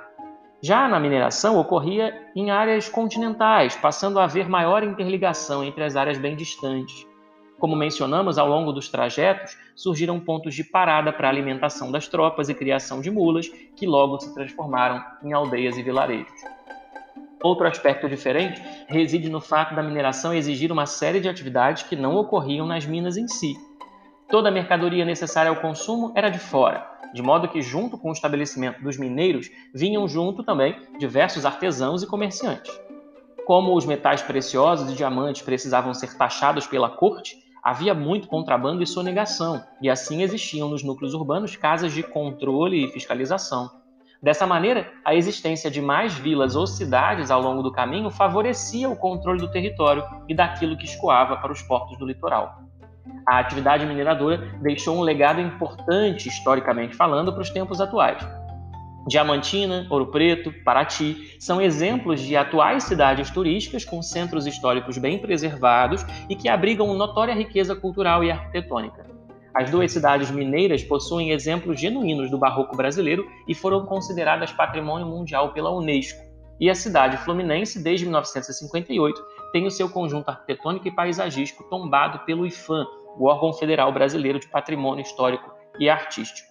já 0.60 0.88
na 0.88 0.98
mineração 0.98 1.58
ocorria 1.58 2.28
em 2.34 2.50
áreas 2.50 2.88
continentais, 2.88 3.76
passando 3.76 4.18
a 4.18 4.24
haver 4.24 4.48
maior 4.48 4.82
interligação 4.82 5.62
entre 5.62 5.84
as 5.84 5.96
áreas 5.96 6.18
bem 6.18 6.34
distantes. 6.34 7.06
Como 7.58 7.74
mencionamos, 7.74 8.38
ao 8.38 8.48
longo 8.48 8.72
dos 8.72 8.88
trajetos 8.88 9.56
surgiram 9.74 10.20
pontos 10.20 10.54
de 10.54 10.62
parada 10.62 11.12
para 11.12 11.28
a 11.28 11.30
alimentação 11.30 11.90
das 11.90 12.06
tropas 12.06 12.48
e 12.48 12.54
criação 12.54 13.00
de 13.00 13.10
mulas, 13.10 13.48
que 13.48 13.86
logo 13.86 14.18
se 14.20 14.32
transformaram 14.34 15.04
em 15.22 15.32
aldeias 15.32 15.76
e 15.76 15.82
vilarejos. 15.82 16.32
Outro 17.42 17.66
aspecto 17.66 18.08
diferente 18.08 18.60
reside 18.88 19.28
no 19.28 19.40
fato 19.40 19.74
da 19.74 19.82
mineração 19.82 20.34
exigir 20.34 20.72
uma 20.72 20.86
série 20.86 21.20
de 21.20 21.28
atividades 21.28 21.84
que 21.84 21.94
não 21.94 22.16
ocorriam 22.16 22.66
nas 22.66 22.84
minas 22.84 23.16
em 23.16 23.28
si. 23.28 23.54
Toda 24.30 24.50
a 24.50 24.52
mercadoria 24.52 25.06
necessária 25.06 25.48
ao 25.48 25.56
consumo 25.56 26.12
era 26.14 26.28
de 26.28 26.38
fora, 26.38 26.86
de 27.14 27.22
modo 27.22 27.48
que, 27.48 27.62
junto 27.62 27.96
com 27.96 28.10
o 28.10 28.12
estabelecimento 28.12 28.82
dos 28.82 28.98
mineiros, 28.98 29.50
vinham 29.74 30.06
junto 30.06 30.42
também 30.42 30.76
diversos 30.98 31.46
artesãos 31.46 32.02
e 32.02 32.06
comerciantes. 32.06 32.78
Como 33.46 33.74
os 33.74 33.86
metais 33.86 34.20
preciosos 34.20 34.92
e 34.92 34.94
diamantes 34.94 35.40
precisavam 35.40 35.94
ser 35.94 36.14
taxados 36.14 36.66
pela 36.66 36.90
corte, 36.90 37.38
havia 37.62 37.94
muito 37.94 38.28
contrabando 38.28 38.82
e 38.82 38.86
sonegação, 38.86 39.64
e 39.80 39.88
assim 39.88 40.20
existiam 40.20 40.68
nos 40.68 40.82
núcleos 40.82 41.14
urbanos 41.14 41.56
casas 41.56 41.94
de 41.94 42.02
controle 42.02 42.84
e 42.84 42.92
fiscalização. 42.92 43.70
Dessa 44.22 44.46
maneira, 44.46 44.92
a 45.06 45.14
existência 45.14 45.70
de 45.70 45.80
mais 45.80 46.12
vilas 46.12 46.54
ou 46.54 46.66
cidades 46.66 47.30
ao 47.30 47.40
longo 47.40 47.62
do 47.62 47.72
caminho 47.72 48.10
favorecia 48.10 48.90
o 48.90 48.96
controle 48.96 49.40
do 49.40 49.50
território 49.50 50.04
e 50.28 50.34
daquilo 50.34 50.76
que 50.76 50.84
escoava 50.84 51.38
para 51.38 51.52
os 51.52 51.62
portos 51.62 51.96
do 51.96 52.04
litoral 52.04 52.67
a 53.26 53.38
atividade 53.38 53.84
mineradora 53.86 54.38
deixou 54.60 54.96
um 54.96 55.02
legado 55.02 55.40
importante, 55.40 56.28
historicamente 56.28 56.96
falando, 56.96 57.32
para 57.32 57.42
os 57.42 57.50
tempos 57.50 57.80
atuais. 57.80 58.26
Diamantina, 59.06 59.86
Ouro 59.90 60.06
Preto, 60.08 60.52
Paraty 60.64 61.36
são 61.40 61.60
exemplos 61.60 62.20
de 62.20 62.36
atuais 62.36 62.84
cidades 62.84 63.30
turísticas 63.30 63.84
com 63.84 64.02
centros 64.02 64.46
históricos 64.46 64.98
bem 64.98 65.18
preservados 65.18 66.04
e 66.28 66.36
que 66.36 66.48
abrigam 66.48 66.94
notória 66.94 67.34
riqueza 67.34 67.74
cultural 67.74 68.22
e 68.22 68.30
arquitetônica. 68.30 69.06
As 69.54 69.70
duas 69.70 69.90
cidades 69.90 70.30
mineiras 70.30 70.84
possuem 70.84 71.30
exemplos 71.30 71.80
genuínos 71.80 72.30
do 72.30 72.38
barroco 72.38 72.76
brasileiro 72.76 73.26
e 73.48 73.54
foram 73.54 73.86
consideradas 73.86 74.52
patrimônio 74.52 75.06
mundial 75.06 75.52
pela 75.52 75.70
Unesco. 75.70 76.22
E 76.60 76.68
a 76.68 76.74
cidade 76.74 77.16
fluminense, 77.18 77.82
desde 77.82 78.04
1958, 78.04 79.20
tem 79.52 79.66
o 79.66 79.70
seu 79.70 79.88
conjunto 79.88 80.28
arquitetônico 80.28 80.88
e 80.88 80.90
paisagístico 80.90 81.64
tombado 81.64 82.20
pelo 82.20 82.46
IFAM, 82.46 82.86
o 83.18 83.26
órgão 83.26 83.52
federal 83.52 83.92
brasileiro 83.92 84.38
de 84.38 84.48
patrimônio 84.48 85.02
histórico 85.02 85.50
e 85.78 85.88
artístico. 85.88 86.48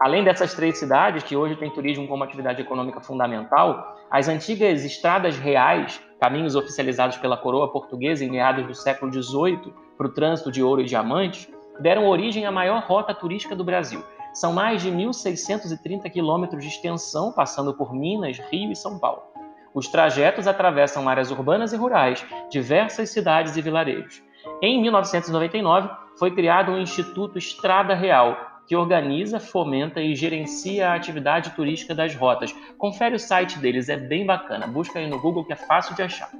Além 0.00 0.24
dessas 0.24 0.54
três 0.54 0.78
cidades, 0.78 1.22
que 1.22 1.36
hoje 1.36 1.56
têm 1.56 1.70
turismo 1.70 2.08
como 2.08 2.24
atividade 2.24 2.60
econômica 2.60 3.00
fundamental, 3.00 3.96
as 4.10 4.28
antigas 4.28 4.84
estradas 4.84 5.38
reais, 5.38 6.00
caminhos 6.20 6.56
oficializados 6.56 7.16
pela 7.18 7.36
coroa 7.36 7.70
portuguesa 7.70 8.24
em 8.24 8.30
meados 8.30 8.66
do 8.66 8.74
século 8.74 9.12
XVIII 9.12 9.72
para 9.96 10.06
o 10.06 10.12
trânsito 10.12 10.50
de 10.50 10.62
ouro 10.62 10.80
e 10.80 10.84
diamantes, 10.84 11.48
deram 11.80 12.06
origem 12.06 12.46
à 12.46 12.50
maior 12.50 12.82
rota 12.82 13.14
turística 13.14 13.54
do 13.54 13.64
Brasil. 13.64 14.02
São 14.34 14.52
mais 14.52 14.82
de 14.82 14.90
1.630 14.90 16.10
quilômetros 16.10 16.62
de 16.62 16.68
extensão, 16.68 17.32
passando 17.32 17.74
por 17.74 17.94
Minas, 17.94 18.38
Rio 18.50 18.72
e 18.72 18.76
São 18.76 18.98
Paulo. 18.98 19.31
Os 19.74 19.88
trajetos 19.88 20.46
atravessam 20.46 21.08
áreas 21.08 21.30
urbanas 21.30 21.72
e 21.72 21.76
rurais, 21.76 22.24
diversas 22.50 23.10
cidades 23.10 23.56
e 23.56 23.62
vilarejos. 23.62 24.22
Em 24.60 24.80
1999, 24.80 25.88
foi 26.18 26.34
criado 26.34 26.72
o 26.72 26.78
Instituto 26.78 27.38
Estrada 27.38 27.94
Real, 27.94 28.36
que 28.66 28.76
organiza, 28.76 29.40
fomenta 29.40 30.00
e 30.00 30.14
gerencia 30.14 30.90
a 30.90 30.94
atividade 30.94 31.50
turística 31.50 31.94
das 31.94 32.14
rotas. 32.14 32.54
Confere 32.78 33.14
o 33.14 33.18
site 33.18 33.58
deles, 33.58 33.88
é 33.88 33.96
bem 33.96 34.24
bacana. 34.24 34.66
Busca 34.66 34.98
aí 34.98 35.08
no 35.08 35.20
Google 35.20 35.44
que 35.44 35.52
é 35.52 35.56
fácil 35.56 35.94
de 35.94 36.02
achar. 36.02 36.30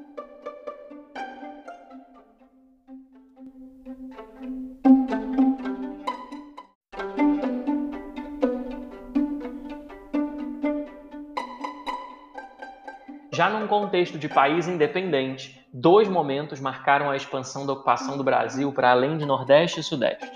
Já 13.43 13.51
num 13.51 13.67
contexto 13.67 14.21
de 14.21 14.29
país 14.29 14.69
independente, 14.69 15.61
dois 15.75 16.07
momentos 16.07 16.61
marcaram 16.61 17.11
a 17.11 17.17
expansão 17.17 17.67
da 17.67 17.73
ocupação 17.73 18.17
do 18.17 18.23
Brasil 18.23 18.73
para 18.73 18.93
além 18.93 19.19
de 19.19 19.27
Nordeste 19.27 19.81
e 19.81 19.83
Sudeste. 19.83 20.31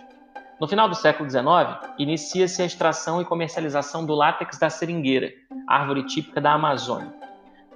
No 0.61 0.67
final 0.67 0.89
do 0.89 0.97
século 0.97 1.31
XIX, 1.31 1.95
inicia-se 2.01 2.63
a 2.63 2.67
extração 2.67 3.23
e 3.23 3.25
comercialização 3.25 4.05
do 4.05 4.13
látex 4.13 4.59
da 4.59 4.69
seringueira, 4.69 5.31
árvore 5.69 6.03
típica 6.03 6.41
da 6.41 6.55
Amazônia. 6.55 7.15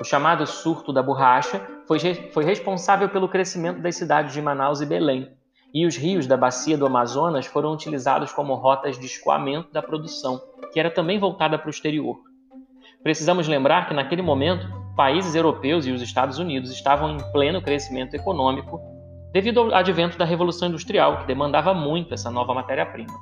O 0.01 0.03
chamado 0.03 0.45
surto 0.49 0.93
da 0.93 1.01
borracha 1.01 1.65
foi, 1.87 2.01
foi 2.33 2.45
responsável 2.45 3.09
pelo 3.09 3.29
crescimento 3.29 3.81
das 3.81 3.95
cidades 3.95 4.33
de 4.33 4.43
Manaus 4.43 4.81
e 4.81 4.87
Belém, 4.87 5.31
e 5.73 5.87
os 5.87 5.97
rios 5.97 6.27
da 6.27 6.37
bacia 6.37 6.77
do 6.77 6.87
Amazonas 6.87 7.47
foram 7.47 7.73
utilizados 7.73 8.33
como 8.33 8.57
rotas 8.57 8.99
de 8.99 9.07
escoamento 9.07 9.73
da 9.73 9.81
produção, 9.81 10.43
que 10.73 10.81
era 10.81 10.91
também 10.91 11.21
voltada 11.21 11.57
para 11.57 11.69
o 11.69 11.71
exterior. 11.71 12.19
Precisamos 13.01 13.47
lembrar 13.47 13.87
que, 13.87 13.95
naquele 13.95 14.23
momento, 14.23 14.80
países 14.97 15.35
europeus 15.35 15.87
e 15.87 15.93
os 15.93 16.03
Estados 16.03 16.39
Unidos 16.39 16.71
estavam 16.71 17.17
em 17.17 17.33
pleno 17.33 17.63
crescimento 17.63 18.15
econômico 18.15 18.81
devido 19.33 19.61
ao 19.61 19.75
advento 19.75 20.19
da 20.19 20.25
Revolução 20.25 20.69
Industrial, 20.69 21.19
que 21.19 21.27
demandava 21.27 21.73
muito 21.73 22.15
essa 22.15 22.31
nova 22.31 22.53
matéria-prima. 22.53 23.15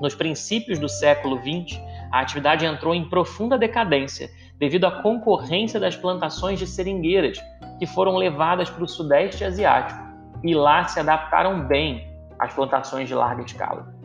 Nos 0.00 0.14
princípios 0.14 0.78
do 0.78 0.88
século 0.88 1.38
XX, 1.38 1.78
a 2.10 2.20
atividade 2.20 2.64
entrou 2.64 2.94
em 2.94 3.08
profunda 3.08 3.58
decadência 3.58 4.30
devido 4.58 4.86
à 4.86 5.02
concorrência 5.02 5.80
das 5.80 5.96
plantações 5.96 6.58
de 6.58 6.66
seringueiras, 6.66 7.38
que 7.78 7.86
foram 7.86 8.16
levadas 8.16 8.68
para 8.68 8.84
o 8.84 8.88
Sudeste 8.88 9.44
Asiático 9.44 10.00
e 10.44 10.54
lá 10.54 10.84
se 10.84 11.00
adaptaram 11.00 11.66
bem 11.66 12.08
às 12.38 12.52
plantações 12.52 13.08
de 13.08 13.14
larga 13.14 13.42
escala. 13.42 13.99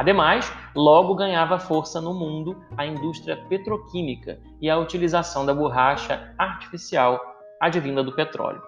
Ademais, 0.00 0.50
logo 0.74 1.14
ganhava 1.14 1.58
força 1.58 2.00
no 2.00 2.14
mundo 2.14 2.56
a 2.74 2.86
indústria 2.86 3.36
petroquímica 3.50 4.40
e 4.58 4.70
a 4.70 4.78
utilização 4.78 5.44
da 5.44 5.52
borracha 5.52 6.34
artificial 6.38 7.20
advinda 7.60 8.02
do 8.02 8.14
petróleo. 8.14 8.62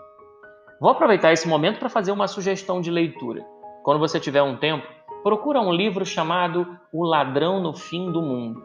Vou 0.78 0.90
aproveitar 0.90 1.32
esse 1.32 1.48
momento 1.48 1.78
para 1.78 1.88
fazer 1.88 2.12
uma 2.12 2.28
sugestão 2.28 2.82
de 2.82 2.90
leitura. 2.90 3.42
Quando 3.82 3.98
você 3.98 4.20
tiver 4.20 4.42
um 4.42 4.58
tempo, 4.58 4.86
procura 5.22 5.58
um 5.58 5.72
livro 5.72 6.04
chamado 6.04 6.66
O 6.92 7.02
Ladrão 7.02 7.62
no 7.62 7.72
Fim 7.72 8.12
do 8.12 8.20
Mundo. 8.20 8.62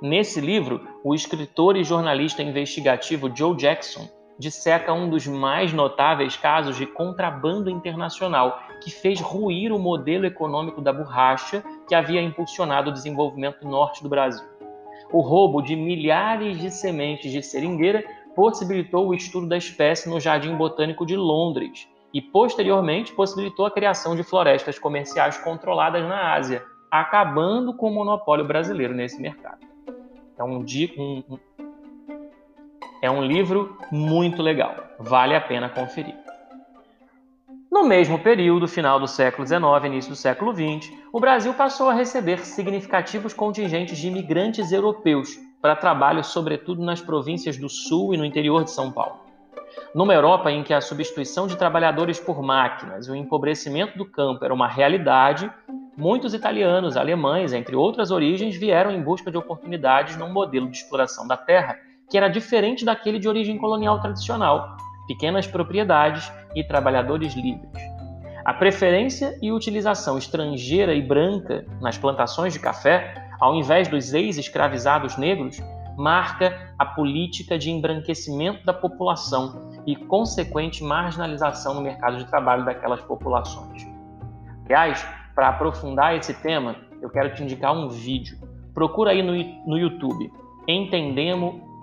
Nesse 0.00 0.40
livro, 0.40 0.86
o 1.02 1.16
escritor 1.16 1.76
e 1.76 1.82
jornalista 1.82 2.44
investigativo 2.44 3.28
Joe 3.34 3.56
Jackson 3.56 4.08
disseca 4.38 4.92
um 4.92 5.08
dos 5.08 5.26
mais 5.26 5.72
notáveis 5.72 6.36
casos 6.36 6.76
de 6.76 6.86
contrabando 6.86 7.70
internacional 7.70 8.60
que 8.82 8.90
fez 8.90 9.20
ruir 9.20 9.72
o 9.72 9.78
modelo 9.78 10.26
econômico 10.26 10.80
da 10.80 10.92
borracha 10.92 11.62
que 11.88 11.94
havia 11.94 12.20
impulsionado 12.20 12.90
o 12.90 12.92
desenvolvimento 12.92 13.66
norte 13.66 14.02
do 14.02 14.08
Brasil. 14.08 14.46
O 15.12 15.20
roubo 15.20 15.62
de 15.62 15.76
milhares 15.76 16.58
de 16.58 16.70
sementes 16.70 17.30
de 17.30 17.42
seringueira 17.42 18.04
possibilitou 18.34 19.08
o 19.08 19.14
estudo 19.14 19.46
da 19.46 19.56
espécie 19.56 20.08
no 20.08 20.18
Jardim 20.18 20.56
Botânico 20.56 21.06
de 21.06 21.16
Londres 21.16 21.88
e, 22.12 22.20
posteriormente, 22.20 23.12
possibilitou 23.12 23.66
a 23.66 23.70
criação 23.70 24.16
de 24.16 24.22
florestas 24.22 24.78
comerciais 24.78 25.38
controladas 25.38 26.02
na 26.02 26.34
Ásia, 26.34 26.64
acabando 26.90 27.74
com 27.74 27.88
o 27.88 27.94
monopólio 27.94 28.44
brasileiro 28.44 28.94
nesse 28.94 29.20
mercado. 29.20 29.64
É 30.36 30.42
um, 30.42 30.64
um, 30.98 31.38
é 33.04 33.10
um 33.10 33.22
livro 33.22 33.76
muito 33.92 34.42
legal, 34.42 34.74
vale 34.98 35.36
a 35.36 35.40
pena 35.40 35.68
conferir. 35.68 36.14
No 37.70 37.84
mesmo 37.84 38.18
período, 38.18 38.66
final 38.66 38.98
do 38.98 39.06
século 39.06 39.46
XIX 39.46 39.62
início 39.84 40.10
do 40.10 40.16
século 40.16 40.54
XX, 40.54 40.90
o 41.12 41.20
Brasil 41.20 41.52
passou 41.52 41.90
a 41.90 41.92
receber 41.92 42.38
significativos 42.46 43.34
contingentes 43.34 43.98
de 43.98 44.08
imigrantes 44.08 44.72
europeus 44.72 45.38
para 45.60 45.76
trabalho, 45.76 46.24
sobretudo 46.24 46.82
nas 46.82 47.02
províncias 47.02 47.58
do 47.58 47.68
Sul 47.68 48.14
e 48.14 48.16
no 48.16 48.24
interior 48.24 48.64
de 48.64 48.70
São 48.70 48.90
Paulo. 48.90 49.20
Numa 49.94 50.14
Europa 50.14 50.50
em 50.50 50.62
que 50.62 50.72
a 50.72 50.80
substituição 50.80 51.46
de 51.46 51.58
trabalhadores 51.58 52.18
por 52.18 52.40
máquinas 52.40 53.06
e 53.06 53.10
o 53.10 53.14
empobrecimento 53.14 53.98
do 53.98 54.06
campo 54.06 54.46
era 54.46 54.54
uma 54.54 54.66
realidade, 54.66 55.52
muitos 55.94 56.32
italianos, 56.32 56.96
alemães, 56.96 57.52
entre 57.52 57.76
outras 57.76 58.10
origens, 58.10 58.56
vieram 58.56 58.90
em 58.90 59.02
busca 59.02 59.30
de 59.30 59.36
oportunidades 59.36 60.16
num 60.16 60.32
modelo 60.32 60.70
de 60.70 60.78
exploração 60.78 61.28
da 61.28 61.36
terra 61.36 61.78
que 62.14 62.18
era 62.18 62.28
diferente 62.28 62.84
daquele 62.84 63.18
de 63.18 63.26
origem 63.26 63.58
colonial 63.58 64.00
tradicional, 64.00 64.76
pequenas 65.08 65.48
propriedades 65.48 66.32
e 66.54 66.62
trabalhadores 66.62 67.34
livres. 67.34 67.68
A 68.44 68.54
preferência 68.54 69.36
e 69.42 69.50
utilização 69.50 70.16
estrangeira 70.16 70.94
e 70.94 71.02
branca 71.02 71.66
nas 71.80 71.98
plantações 71.98 72.52
de 72.52 72.60
café 72.60 73.34
ao 73.40 73.56
invés 73.56 73.88
dos 73.88 74.14
ex-escravizados 74.14 75.16
negros, 75.16 75.60
marca 75.96 76.72
a 76.78 76.86
política 76.86 77.58
de 77.58 77.68
embranquecimento 77.68 78.64
da 78.64 78.72
população 78.72 79.72
e 79.84 79.96
consequente 79.96 80.84
marginalização 80.84 81.74
no 81.74 81.80
mercado 81.80 82.18
de 82.18 82.26
trabalho 82.26 82.64
daquelas 82.64 83.00
populações. 83.00 83.88
Aliás, 84.66 85.04
para 85.34 85.48
aprofundar 85.48 86.14
esse 86.14 86.32
tema, 86.32 86.76
eu 87.02 87.10
quero 87.10 87.34
te 87.34 87.42
indicar 87.42 87.74
um 87.74 87.88
vídeo. 87.88 88.38
Procura 88.72 89.10
aí 89.10 89.20
no, 89.20 89.32
no 89.68 89.76
YouTube. 89.76 90.32
Entendemos. 90.68 91.73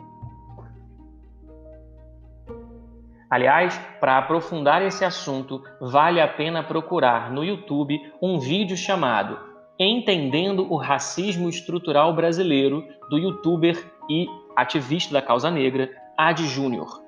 Aliás, 3.32 3.80
para 4.02 4.18
aprofundar 4.18 4.82
esse 4.82 5.06
assunto, 5.06 5.64
vale 5.80 6.20
a 6.20 6.28
pena 6.28 6.62
procurar 6.62 7.32
no 7.32 7.46
YouTube 7.46 7.98
um 8.22 8.38
vídeo 8.38 8.76
chamado 8.76 9.40
Entendendo 9.80 10.70
o 10.70 10.76
Racismo 10.76 11.48
Estrutural 11.48 12.14
Brasileiro, 12.14 12.86
do 13.10 13.18
youtuber 13.18 13.90
e 14.10 14.28
ativista 14.54 15.14
da 15.14 15.22
causa 15.22 15.50
negra, 15.50 15.90
Ad 16.18 16.46
Júnior. 16.46 17.02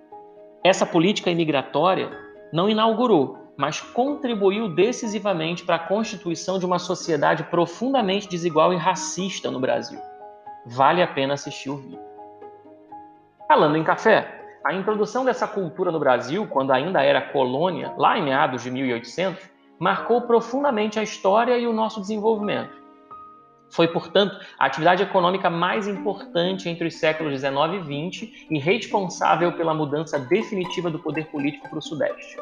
Essa 0.63 0.86
política 0.86 1.29
imigratória 1.29 2.09
não 2.53 2.69
inaugurou, 2.69 3.49
mas 3.57 3.81
contribuiu 3.81 4.69
decisivamente 4.69 5.65
para 5.65 5.75
a 5.75 5.88
constituição 5.88 6.57
de 6.57 6.65
uma 6.65 6.79
sociedade 6.79 7.43
profundamente 7.43 8.29
desigual 8.29 8.71
e 8.71 8.77
racista 8.77 9.51
no 9.51 9.59
Brasil. 9.59 9.99
Vale 10.65 11.03
a 11.03 11.07
pena 11.07 11.33
assistir 11.33 11.69
o 11.69 11.75
vídeo. 11.75 11.99
Falando 13.45 13.75
em 13.75 13.83
café, 13.83 14.42
a 14.63 14.73
introdução 14.73 15.26
dessa 15.26 15.47
cultura 15.47 15.91
no 15.91 15.99
Brasil, 15.99 16.47
quando 16.47 16.71
ainda 16.71 17.02
era 17.04 17.21
colônia, 17.21 17.93
lá 17.97 18.17
em 18.17 18.23
meados 18.23 18.63
de 18.63 18.71
1800, 18.71 19.52
marcou 19.78 20.21
profundamente 20.21 20.97
a 20.97 21.04
história 21.04 21.58
e 21.58 21.67
o 21.67 21.73
nosso 21.73 21.99
desenvolvimento. 21.99 22.71
Foi, 23.69 23.88
portanto, 23.88 24.38
a 24.58 24.65
atividade 24.65 25.04
econômica 25.04 25.49
mais 25.49 25.88
importante 25.88 26.69
entre 26.69 26.88
os 26.88 26.95
séculos 26.95 27.39
XIX 27.39 27.89
e 27.89 28.08
XX 28.12 28.47
e 28.49 28.60
responsável 28.60 29.52
pela 29.52 29.73
mudança 29.73 30.17
definitiva 30.17 30.89
do 30.89 30.99
poder 30.99 31.26
político 31.26 31.67
para 31.67 31.80
o 31.80 31.82
Sudeste. 31.82 32.38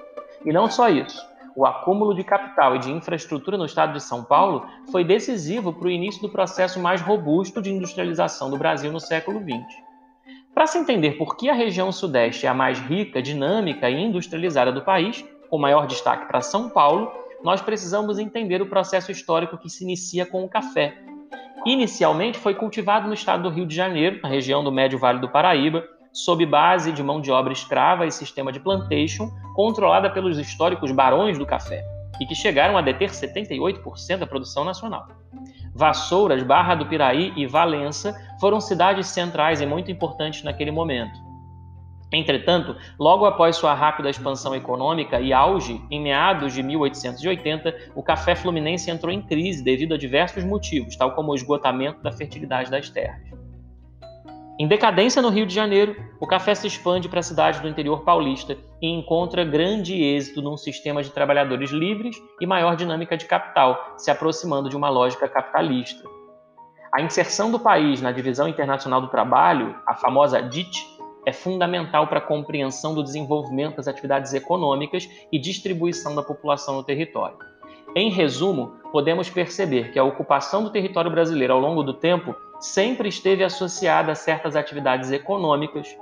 E 0.46 0.52
não 0.52 0.70
só 0.70 0.90
isso. 0.90 1.26
o 1.56 1.66
acúmulo 1.66 2.14
de 2.14 2.24
capital 2.24 2.76
e 2.76 2.80
de 2.80 2.92
infraestrutura 2.92 3.58
no 3.58 3.66
estado 3.66 3.94
de 3.94 4.02
São 4.02 4.24
Paulo 4.24 4.66
foi 4.92 5.04
decisivo 5.04 5.74
para 5.74 5.88
o 5.88 5.92
início 5.92 6.22
do 6.22 6.30
processo 6.30 6.80
mais 6.80 7.02
robusto 7.02 7.62
de 7.62 7.72
industrialização 7.72 8.50
do 8.50 8.58
Brasil 8.58 8.92
no 8.92 9.00
século 9.00 9.40
XX. 9.40 9.91
Para 10.54 10.68
se 10.68 10.78
entender 10.78 11.14
por 11.14 11.38
que 11.38 11.50
a 11.50 11.54
região 11.54 11.92
Sudeste 11.92 12.46
é 12.46 12.50
a 12.50 12.54
mais 12.54 12.78
rica, 12.80 13.22
dinâmica 13.22 13.90
e 13.90 14.00
industrializada 14.00 14.72
do 14.72 14.82
país, 14.82 15.24
com 15.50 15.58
maior 15.58 15.88
destaque 15.88 16.28
para 16.28 16.42
São 16.42 16.70
Paulo, 16.70 17.12
nós 17.44 17.62
precisamos 17.62 18.20
entender 18.20 18.62
o 18.62 18.68
processo 18.68 19.12
histórico 19.12 19.58
que 19.58 19.70
se 19.70 19.84
inicia 19.84 20.26
com 20.26 20.44
o 20.44 20.50
café. 20.50 20.98
Inicialmente 21.66 22.38
foi 22.38 22.54
cultivado 22.54 23.08
no 23.08 23.14
estado 23.14 23.44
do 23.44 23.50
Rio 23.50 23.66
de 23.66 23.76
Janeiro, 23.76 24.20
na 24.22 24.30
região 24.30 24.64
do 24.64 24.72
Médio 24.72 25.00
Vale 25.00 25.20
do 25.20 25.30
Paraíba, 25.30 25.84
sob 26.12 26.46
base 26.46 26.92
de 26.92 27.02
mão 27.02 27.22
de 27.22 27.32
obra 27.32 27.54
escrava 27.54 28.06
e 28.06 28.12
sistema 28.12 28.52
de 28.52 28.60
plantation, 28.60 29.32
controlada 29.56 30.10
pelos 30.10 30.38
históricos 30.38 30.92
barões 30.92 31.38
do 31.38 31.46
café, 31.46 31.84
e 32.20 32.26
que 32.26 32.36
chegaram 32.36 32.78
a 32.78 32.82
deter 32.82 33.10
78% 33.10 34.18
da 34.18 34.28
produção 34.28 34.66
nacional. 34.66 35.08
Vassouras, 35.74 36.44
Barra 36.44 36.76
do 36.76 36.86
Piraí 36.86 37.34
e 37.36 37.48
Valença 37.48 38.14
foram 38.40 38.60
cidades 38.60 39.08
centrais 39.08 39.62
e 39.62 39.66
muito 39.66 39.92
importantes 39.92 40.44
naquele 40.44 40.72
momento. 40.72 41.18
Entretanto, 42.14 42.76
logo 43.00 43.26
após 43.26 43.56
sua 43.56 43.74
rápida 43.74 44.10
expansão 44.10 44.54
econômica 44.54 45.22
e 45.22 45.32
auge, 45.32 45.82
em 45.90 46.02
meados 46.02 46.54
de 46.54 46.62
1880, 46.62 47.92
o 47.96 48.04
café 48.04 48.36
fluminense 48.36 48.92
entrou 48.92 49.14
em 49.14 49.22
crise 49.22 49.64
devido 49.64 49.94
a 49.94 49.98
diversos 49.98 50.44
motivos, 50.44 50.98
tal 50.98 51.16
como 51.16 51.32
o 51.32 51.36
esgotamento 51.36 52.02
da 52.04 52.12
fertilidade 52.12 52.70
das 52.70 52.90
terras. 52.90 53.41
Em 54.60 54.68
decadência 54.68 55.22
no 55.22 55.30
Rio 55.30 55.46
de 55.46 55.56
Janeiro, 55.56 55.96
o 56.20 56.28
café 56.28 56.54
se 56.54 56.68
expande 56.68 57.10
para 57.10 57.20
a 57.20 57.24
cidade 57.24 57.62
do 57.62 57.68
interior 57.68 58.04
paulista 58.04 58.58
e 58.82 58.88
encontra 58.88 59.44
grande 59.44 60.04
êxito 60.04 60.42
num 60.42 60.58
sistema 60.58 61.02
de 61.02 61.10
trabalhadores 61.10 61.72
livres 61.72 62.16
e 62.40 62.46
maior 62.46 62.76
dinâmica 62.76 63.18
de 63.18 63.26
capital, 63.26 63.96
se 63.98 64.12
aproximando 64.12 64.70
de 64.70 64.76
uma 64.76 64.90
lógica 64.90 65.28
capitalista. 65.28 66.08
A 66.94 67.02
inserção 67.02 67.50
do 67.50 67.60
país 67.60 68.02
na 68.02 68.12
divisão 68.12 68.48
internacional 68.48 69.02
do 69.02 69.08
trabalho, 69.08 69.76
a 69.88 69.96
famosa 69.96 70.42
DIT, 70.42 70.86
é 71.26 71.32
fundamental 71.32 72.08
para 72.08 72.20
a 72.20 72.22
compreensão 72.22 72.94
do 72.94 73.04
desenvolvimento 73.04 73.78
das 73.78 73.88
atividades 73.88 74.34
econômicas 74.34 75.08
e 75.32 75.40
distribuição 75.40 76.14
da 76.16 76.22
população 76.22 76.76
no 76.76 76.84
território. 76.84 77.38
Em 77.94 78.10
resumo, 78.10 78.80
podemos 78.90 79.30
perceber 79.30 79.92
que 79.92 80.00
a 80.00 80.04
ocupação 80.04 80.64
do 80.64 80.70
território 80.70 81.12
brasileiro 81.12 81.54
ao 81.54 81.60
longo 81.60 81.84
do 81.84 81.94
tempo 81.94 82.34
sempre 82.58 83.10
esteve 83.10 83.44
associada 83.44 84.14
a 84.14 84.16
certas 84.16 84.56
atividades 84.56 85.12
econômicas. 85.12 85.98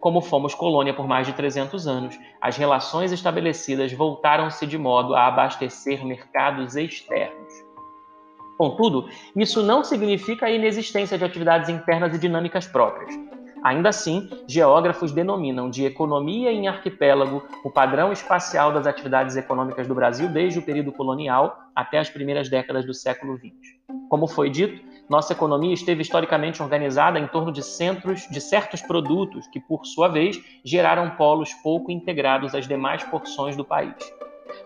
Como 0.00 0.20
fomos 0.20 0.52
colônia 0.52 0.92
por 0.92 1.06
mais 1.06 1.28
de 1.28 1.32
300 1.32 1.86
anos, 1.86 2.18
as 2.40 2.56
relações 2.56 3.12
estabelecidas 3.12 3.92
voltaram-se 3.92 4.66
de 4.66 4.76
modo 4.76 5.14
a 5.14 5.28
abastecer 5.28 6.04
mercados 6.04 6.74
externos. 6.74 7.52
Contudo, 8.58 9.08
isso 9.36 9.62
não 9.62 9.84
significa 9.84 10.46
a 10.46 10.50
inexistência 10.50 11.16
de 11.16 11.24
atividades 11.24 11.68
internas 11.68 12.14
e 12.16 12.18
dinâmicas 12.18 12.66
próprias. 12.66 13.14
Ainda 13.62 13.90
assim, 13.90 14.28
geógrafos 14.48 15.12
denominam 15.12 15.70
de 15.70 15.84
economia 15.84 16.50
em 16.50 16.66
arquipélago 16.66 17.46
o 17.64 17.70
padrão 17.70 18.12
espacial 18.12 18.72
das 18.72 18.88
atividades 18.88 19.36
econômicas 19.36 19.86
do 19.86 19.94
Brasil 19.94 20.28
desde 20.28 20.58
o 20.58 20.62
período 20.62 20.90
colonial 20.90 21.56
até 21.74 21.98
as 21.98 22.10
primeiras 22.10 22.48
décadas 22.48 22.84
do 22.84 22.92
século 22.92 23.36
XX. 23.36 23.52
Como 24.08 24.26
foi 24.26 24.50
dito, 24.50 24.82
nossa 25.08 25.32
economia 25.32 25.72
esteve 25.72 26.02
historicamente 26.02 26.60
organizada 26.60 27.20
em 27.20 27.26
torno 27.28 27.52
de 27.52 27.62
centros 27.62 28.26
de 28.28 28.40
certos 28.40 28.82
produtos 28.82 29.46
que, 29.46 29.60
por 29.60 29.86
sua 29.86 30.08
vez, 30.08 30.42
geraram 30.64 31.10
polos 31.10 31.54
pouco 31.62 31.92
integrados 31.92 32.56
às 32.56 32.66
demais 32.66 33.04
porções 33.04 33.56
do 33.56 33.64
país. 33.64 33.94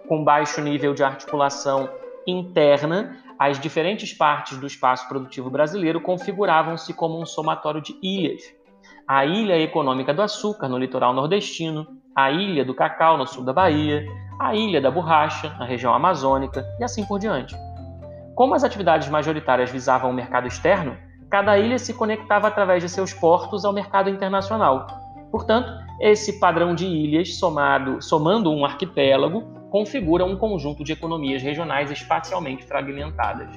Com 0.09 0.25
baixo 0.25 0.61
nível 0.63 0.95
de 0.95 1.05
articulação 1.05 1.91
interna, 2.27 3.23
as 3.39 3.61
diferentes 3.61 4.15
partes 4.15 4.57
do 4.57 4.67
espaço 4.67 5.07
produtivo 5.07 5.51
brasileiro 5.51 6.01
configuravam-se 6.01 6.95
como 6.95 7.21
um 7.21 7.27
somatório 7.27 7.83
de 7.83 7.95
ilhas, 8.03 8.43
a 9.07 9.25
Ilha 9.25 9.59
Econômica 9.59 10.13
do 10.13 10.23
Açúcar, 10.23 10.69
no 10.69 10.79
litoral 10.79 11.15
nordestino, 11.15 11.87
a 12.15 12.31
Ilha 12.31 12.65
do 12.65 12.75
Cacau, 12.75 13.17
no 13.17 13.27
sul 13.27 13.45
da 13.45 13.53
Bahia, 13.53 14.05
a 14.41 14.55
Ilha 14.55 14.81
da 14.81 14.91
Borracha, 14.91 15.55
na 15.59 15.65
região 15.65 15.95
amazônica 15.95 16.65
e 16.81 16.85
assim 16.85 17.05
por 17.05 17.19
diante. 17.19 17.57
Como 18.35 18.55
as 18.55 18.65
atividades 18.65 19.09
majoritárias 19.09 19.71
visavam 19.71 20.11
o 20.11 20.15
mercado 20.15 20.47
externo, 20.47 20.97
cada 21.31 21.59
ilha 21.59 21.79
se 21.79 21.95
conectava 21.95 22.49
através 22.49 22.83
de 22.83 22.89
seus 22.89 23.13
portos 23.13 23.65
ao 23.65 23.73
mercado 23.73 24.11
internacional. 24.11 24.87
Portanto, 25.31 25.73
esse 26.01 26.39
padrão 26.39 26.75
de 26.75 26.87
ilhas, 26.87 27.37
somado, 27.39 28.03
somando 28.03 28.51
um 28.51 28.65
arquipélago, 28.65 29.43
configura 29.71 30.25
um 30.25 30.37
conjunto 30.37 30.85
de 30.85 30.93
economias 30.93 31.43
regionais 31.43 31.91
espacialmente 31.91 32.65
fragmentadas. 32.65 33.49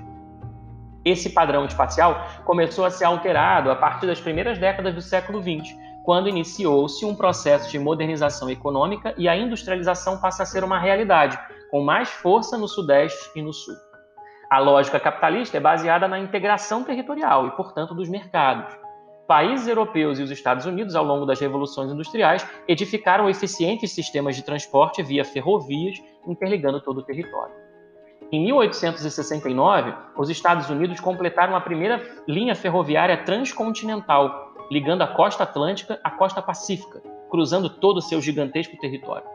Esse 1.10 1.32
padrão 1.32 1.66
espacial 1.66 2.24
começou 2.46 2.86
a 2.86 2.92
ser 2.92 3.06
alterado 3.06 3.72
a 3.72 3.76
partir 3.76 4.06
das 4.06 4.22
primeiras 4.22 4.60
décadas 4.60 4.94
do 4.94 5.02
século 5.02 5.42
XX, 5.42 5.76
quando 6.06 6.30
iniciou-se 6.30 7.04
um 7.04 7.16
processo 7.16 7.72
de 7.72 7.80
modernização 7.80 8.48
econômica 8.48 9.16
e 9.18 9.28
a 9.28 9.36
industrialização 9.36 10.22
passa 10.22 10.44
a 10.44 10.46
ser 10.46 10.64
uma 10.64 10.78
realidade, 10.78 11.40
com 11.72 11.84
mais 11.84 12.10
força 12.10 12.60
no 12.60 12.68
Sudeste 12.68 13.32
e 13.36 13.42
no 13.42 13.52
Sul. 13.52 13.74
A 14.52 14.60
lógica 14.60 15.00
capitalista 15.00 15.58
é 15.58 15.60
baseada 15.60 16.08
na 16.08 16.20
integração 16.20 16.84
territorial 16.84 17.48
e, 17.48 17.52
portanto, 17.52 17.96
dos 17.96 18.08
mercados. 18.08 18.72
Países 19.28 19.68
europeus 19.68 20.20
e 20.20 20.24
os 20.24 20.30
Estados 20.30 20.68
Unidos, 20.68 20.96
ao 20.96 21.04
longo 21.04 21.26
das 21.26 21.40
revoluções 21.40 21.92
industriais, 21.92 22.48
edificaram 22.68 23.28
eficientes 23.28 23.92
sistemas 23.92 24.36
de 24.36 24.44
transporte 24.44 25.02
via 25.02 25.26
ferrovias, 25.26 25.98
interligando 26.28 26.80
todo 26.82 27.00
o 27.00 27.04
território. 27.04 27.69
Em 28.32 28.44
1869, 28.44 29.92
os 30.16 30.30
Estados 30.30 30.70
Unidos 30.70 31.00
completaram 31.00 31.56
a 31.56 31.62
primeira 31.62 32.00
linha 32.28 32.54
ferroviária 32.54 33.18
transcontinental, 33.18 34.54
ligando 34.70 35.02
a 35.02 35.08
costa 35.08 35.44
atlântica 35.44 36.00
à 36.04 36.12
costa 36.12 36.40
pacífica, 36.40 37.02
cruzando 37.32 37.68
todo 37.70 37.98
o 37.98 38.02
seu 38.02 38.22
gigantesco 38.22 38.78
território. 38.78 39.26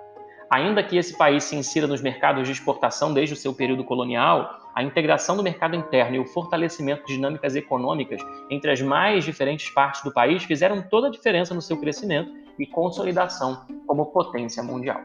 Ainda 0.49 0.81
que 0.81 0.97
esse 0.97 1.19
país 1.19 1.43
se 1.43 1.57
insira 1.57 1.89
nos 1.89 2.01
mercados 2.01 2.47
de 2.47 2.53
exportação 2.53 3.13
desde 3.13 3.35
o 3.35 3.37
seu 3.37 3.53
período 3.53 3.83
colonial, 3.83 4.71
a 4.73 4.85
integração 4.85 5.37
do 5.37 5.43
mercado 5.43 5.75
interno 5.75 6.15
e 6.15 6.21
o 6.21 6.27
fortalecimento 6.27 7.05
de 7.05 7.15
dinâmicas 7.15 7.57
econômicas 7.57 8.21
entre 8.49 8.71
as 8.71 8.81
mais 8.81 9.25
diferentes 9.25 9.71
partes 9.71 10.05
do 10.05 10.13
país 10.13 10.45
fizeram 10.45 10.81
toda 10.83 11.09
a 11.09 11.11
diferença 11.11 11.53
no 11.53 11.63
seu 11.63 11.77
crescimento 11.79 12.31
e 12.57 12.65
consolidação 12.65 13.67
como 13.89 14.07
potência 14.07 14.63
mundial. 14.63 15.01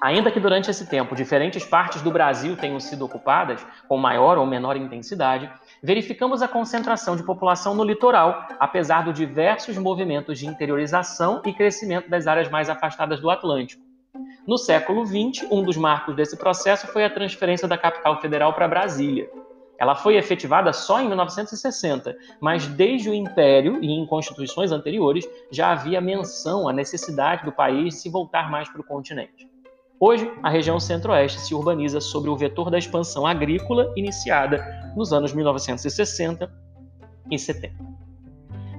Ainda 0.00 0.30
que 0.30 0.38
durante 0.38 0.70
esse 0.70 0.86
tempo 0.86 1.16
diferentes 1.16 1.64
partes 1.64 2.02
do 2.02 2.10
Brasil 2.10 2.56
tenham 2.56 2.78
sido 2.78 3.04
ocupadas, 3.04 3.66
com 3.88 3.96
maior 3.96 4.38
ou 4.38 4.46
menor 4.46 4.76
intensidade, 4.76 5.50
verificamos 5.82 6.40
a 6.40 6.46
concentração 6.46 7.16
de 7.16 7.24
população 7.24 7.74
no 7.74 7.82
litoral, 7.82 8.46
apesar 8.60 9.02
dos 9.04 9.14
diversos 9.14 9.76
movimentos 9.76 10.38
de 10.38 10.46
interiorização 10.46 11.42
e 11.44 11.52
crescimento 11.52 12.08
das 12.08 12.28
áreas 12.28 12.48
mais 12.48 12.70
afastadas 12.70 13.20
do 13.20 13.28
Atlântico. 13.28 13.82
No 14.46 14.56
século 14.56 15.04
XX, 15.04 15.46
um 15.50 15.62
dos 15.62 15.76
marcos 15.76 16.14
desse 16.14 16.36
processo 16.36 16.86
foi 16.86 17.04
a 17.04 17.10
transferência 17.10 17.66
da 17.66 17.76
capital 17.76 18.20
federal 18.20 18.52
para 18.52 18.68
Brasília. 18.68 19.28
Ela 19.78 19.94
foi 19.94 20.16
efetivada 20.16 20.72
só 20.72 21.00
em 21.00 21.06
1960, 21.08 22.16
mas 22.40 22.66
desde 22.66 23.10
o 23.10 23.14
Império 23.14 23.78
e 23.82 23.90
em 23.90 24.06
constituições 24.06 24.72
anteriores 24.72 25.28
já 25.50 25.70
havia 25.70 26.00
menção 26.00 26.68
à 26.68 26.72
necessidade 26.72 27.44
do 27.44 27.52
país 27.52 28.00
se 28.00 28.08
voltar 28.08 28.50
mais 28.50 28.68
para 28.68 28.80
o 28.80 28.84
continente. 28.84 29.47
Hoje, 30.00 30.32
a 30.44 30.48
região 30.48 30.78
centro-oeste 30.78 31.40
se 31.40 31.52
urbaniza 31.52 32.00
sobre 32.00 32.30
o 32.30 32.36
vetor 32.36 32.70
da 32.70 32.78
expansão 32.78 33.26
agrícola 33.26 33.92
iniciada 33.96 34.64
nos 34.94 35.12
anos 35.12 35.32
1960 35.32 36.48
e 37.28 37.36
70. 37.36 37.74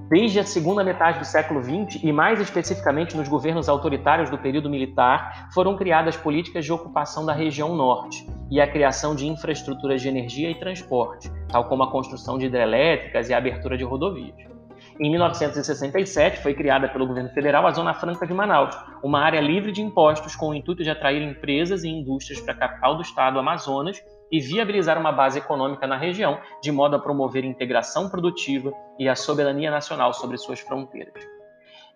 Desde 0.10 0.40
a 0.40 0.46
segunda 0.46 0.82
metade 0.82 1.20
do 1.20 1.26
século 1.26 1.62
XX, 1.62 2.02
e 2.02 2.12
mais 2.14 2.40
especificamente 2.40 3.18
nos 3.18 3.28
governos 3.28 3.68
autoritários 3.68 4.30
do 4.30 4.38
período 4.38 4.70
militar, 4.70 5.50
foram 5.54 5.76
criadas 5.76 6.16
políticas 6.16 6.64
de 6.64 6.72
ocupação 6.72 7.26
da 7.26 7.34
região 7.34 7.76
norte 7.76 8.26
e 8.50 8.62
a 8.62 8.72
criação 8.72 9.14
de 9.14 9.28
infraestruturas 9.28 10.02
de 10.02 10.08
energia 10.08 10.50
e 10.50 10.56
transporte, 10.56 11.30
tal 11.50 11.66
como 11.66 11.84
a 11.84 11.92
construção 11.92 12.38
de 12.38 12.46
hidrelétricas 12.46 13.30
e 13.30 13.34
a 13.34 13.38
abertura 13.38 13.78
de 13.78 13.84
rodovias. 13.84 14.59
Em 15.02 15.10
1967, 15.12 16.42
foi 16.42 16.54
criada 16.54 16.90
pelo 16.90 17.08
governo 17.08 17.30
federal 17.30 17.66
a 17.66 17.72
Zona 17.72 17.94
Franca 17.94 18.28
de 18.28 18.34
Manaus, 18.34 18.76
uma 19.02 19.22
área 19.22 19.40
livre 19.40 19.72
de 19.72 19.82
impostos 19.82 20.36
com 20.36 20.50
o 20.50 20.54
intuito 20.54 20.84
de 20.84 20.90
atrair 20.90 21.22
empresas 21.22 21.86
e 21.86 21.88
indústrias 21.88 22.42
para 22.42 22.54
a 22.54 22.58
capital 22.58 22.98
do 22.98 23.02
estado, 23.02 23.40
Amazonas, 23.40 23.98
e 24.30 24.42
viabilizar 24.42 25.00
uma 25.00 25.14
base 25.14 25.40
econômica 25.40 25.88
na 25.88 25.96
região, 25.96 26.38
de 26.62 26.70
modo 26.70 26.98
a 26.98 27.00
promover 27.00 27.46
integração 27.46 28.10
produtiva 28.10 28.74
e 29.00 29.08
a 29.08 29.16
soberania 29.16 29.72
nacional 29.72 30.14
sobre 30.14 30.38
suas 30.38 30.60
fronteiras. 30.60 31.14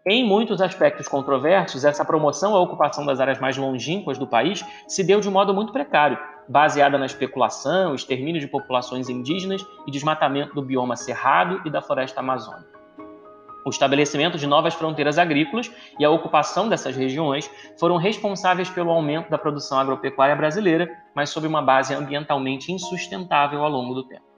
Em 0.07 0.25
muitos 0.25 0.61
aspectos 0.61 1.05
controversos, 1.05 1.83
essa 1.83 2.05
promoção 2.05 2.55
à 2.55 2.61
ocupação 2.61 3.05
das 3.05 3.19
áreas 3.19 3.39
mais 3.39 3.57
longínquas 3.57 4.17
do 4.17 4.27
país 4.27 4.63
se 4.87 5.03
deu 5.03 5.19
de 5.19 5.29
modo 5.29 5.53
muito 5.53 5.73
precário, 5.73 6.17
baseada 6.47 6.97
na 6.97 7.05
especulação, 7.05 7.95
extermínio 7.95 8.39
de 8.39 8.47
populações 8.47 9.09
indígenas 9.09 9.61
e 9.85 9.91
desmatamento 9.91 10.55
do 10.55 10.61
bioma 10.61 10.95
cerrado 10.95 11.61
e 11.65 11.69
da 11.69 11.81
floresta 11.81 12.21
amazônica. 12.21 12.72
O 13.65 13.69
estabelecimento 13.69 14.37
de 14.37 14.45
novas 14.45 14.73
fronteiras 14.73 15.17
agrícolas 15.17 15.71
e 15.97 16.03
a 16.03 16.09
ocupação 16.09 16.67
dessas 16.67 16.95
regiões 16.95 17.49
foram 17.79 17.97
responsáveis 17.97 18.69
pelo 18.69 18.91
aumento 18.91 19.29
da 19.29 19.37
produção 19.37 19.79
agropecuária 19.79 20.35
brasileira, 20.35 20.89
mas 21.15 21.29
sob 21.29 21.47
uma 21.47 21.61
base 21.61 21.93
ambientalmente 21.93 22.71
insustentável 22.71 23.63
ao 23.63 23.69
longo 23.69 23.93
do 23.93 24.03
tempo. 24.03 24.33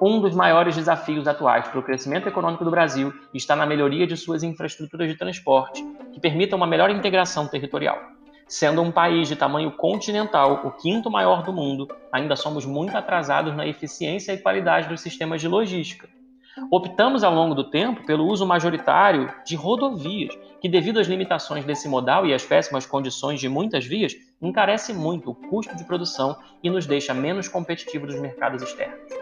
Um 0.00 0.20
dos 0.20 0.34
maiores 0.34 0.76
desafios 0.76 1.26
atuais 1.26 1.66
para 1.66 1.80
o 1.80 1.82
crescimento 1.82 2.28
econômico 2.28 2.64
do 2.64 2.70
Brasil 2.70 3.12
está 3.32 3.56
na 3.56 3.66
melhoria 3.66 4.06
de 4.06 4.16
suas 4.16 4.42
infraestruturas 4.42 5.08
de 5.08 5.16
transporte, 5.16 5.82
que 6.12 6.20
permitam 6.20 6.56
uma 6.56 6.66
melhor 6.66 6.90
integração 6.90 7.48
territorial. 7.48 7.98
Sendo 8.46 8.82
um 8.82 8.92
país 8.92 9.26
de 9.26 9.36
tamanho 9.36 9.72
continental, 9.72 10.60
o 10.64 10.70
quinto 10.72 11.10
maior 11.10 11.42
do 11.42 11.52
mundo, 11.52 11.88
ainda 12.12 12.36
somos 12.36 12.66
muito 12.66 12.96
atrasados 12.96 13.56
na 13.56 13.66
eficiência 13.66 14.32
e 14.32 14.38
qualidade 14.38 14.88
dos 14.88 15.00
sistemas 15.00 15.40
de 15.40 15.48
logística. 15.48 16.08
Optamos 16.70 17.24
ao 17.24 17.34
longo 17.34 17.54
do 17.54 17.68
tempo 17.68 18.06
pelo 18.06 18.26
uso 18.26 18.46
majoritário 18.46 19.32
de 19.44 19.56
rodovias, 19.56 20.36
que, 20.60 20.68
devido 20.68 21.00
às 21.00 21.08
limitações 21.08 21.64
desse 21.64 21.88
modal 21.88 22.24
e 22.24 22.32
às 22.32 22.44
péssimas 22.44 22.86
condições 22.86 23.40
de 23.40 23.48
muitas 23.48 23.84
vias, 23.84 24.14
encarece 24.40 24.92
muito 24.92 25.30
o 25.30 25.34
custo 25.34 25.76
de 25.76 25.84
produção 25.84 26.36
e 26.62 26.70
nos 26.70 26.86
deixa 26.86 27.12
menos 27.12 27.48
competitivos 27.48 28.12
nos 28.12 28.20
mercados 28.20 28.62
externos. 28.62 29.12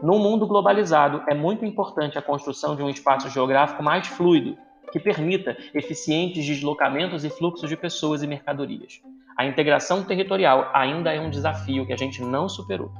No 0.00 0.18
mundo 0.18 0.46
globalizado, 0.46 1.22
é 1.26 1.34
muito 1.34 1.64
importante 1.64 2.18
a 2.18 2.22
construção 2.22 2.76
de 2.76 2.82
um 2.82 2.90
espaço 2.90 3.28
geográfico 3.30 3.82
mais 3.82 4.06
fluido, 4.06 4.56
que 4.92 5.00
permita 5.00 5.56
eficientes 5.74 6.46
deslocamentos 6.46 7.24
e 7.24 7.30
fluxos 7.30 7.68
de 7.68 7.76
pessoas 7.76 8.22
e 8.22 8.26
mercadorias. 8.26 9.00
A 9.36 9.44
integração 9.44 10.04
territorial 10.04 10.70
ainda 10.72 11.12
é 11.12 11.20
um 11.20 11.30
desafio 11.30 11.84
que 11.84 11.92
a 11.92 11.96
gente 11.96 12.22
não 12.22 12.48
superou. 12.48 12.92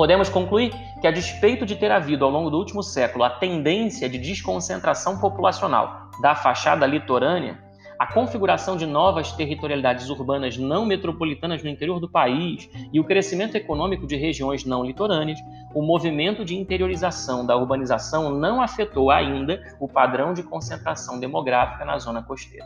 Podemos 0.00 0.30
concluir 0.30 0.72
que, 0.98 1.06
a 1.06 1.10
despeito 1.10 1.66
de 1.66 1.76
ter 1.76 1.92
havido 1.92 2.24
ao 2.24 2.30
longo 2.30 2.48
do 2.48 2.56
último 2.56 2.82
século 2.82 3.22
a 3.22 3.28
tendência 3.28 4.08
de 4.08 4.16
desconcentração 4.16 5.20
populacional 5.20 6.08
da 6.22 6.34
fachada 6.34 6.86
litorânea, 6.86 7.58
a 7.98 8.06
configuração 8.06 8.78
de 8.78 8.86
novas 8.86 9.30
territorialidades 9.32 10.08
urbanas 10.08 10.56
não 10.56 10.86
metropolitanas 10.86 11.62
no 11.62 11.68
interior 11.68 12.00
do 12.00 12.08
país 12.08 12.66
e 12.90 12.98
o 12.98 13.04
crescimento 13.04 13.56
econômico 13.56 14.06
de 14.06 14.16
regiões 14.16 14.64
não 14.64 14.82
litorâneas, 14.82 15.38
o 15.74 15.82
movimento 15.82 16.46
de 16.46 16.56
interiorização 16.56 17.44
da 17.44 17.54
urbanização 17.54 18.30
não 18.30 18.62
afetou 18.62 19.10
ainda 19.10 19.62
o 19.78 19.86
padrão 19.86 20.32
de 20.32 20.42
concentração 20.42 21.20
demográfica 21.20 21.84
na 21.84 21.98
zona 21.98 22.22
costeira. 22.22 22.64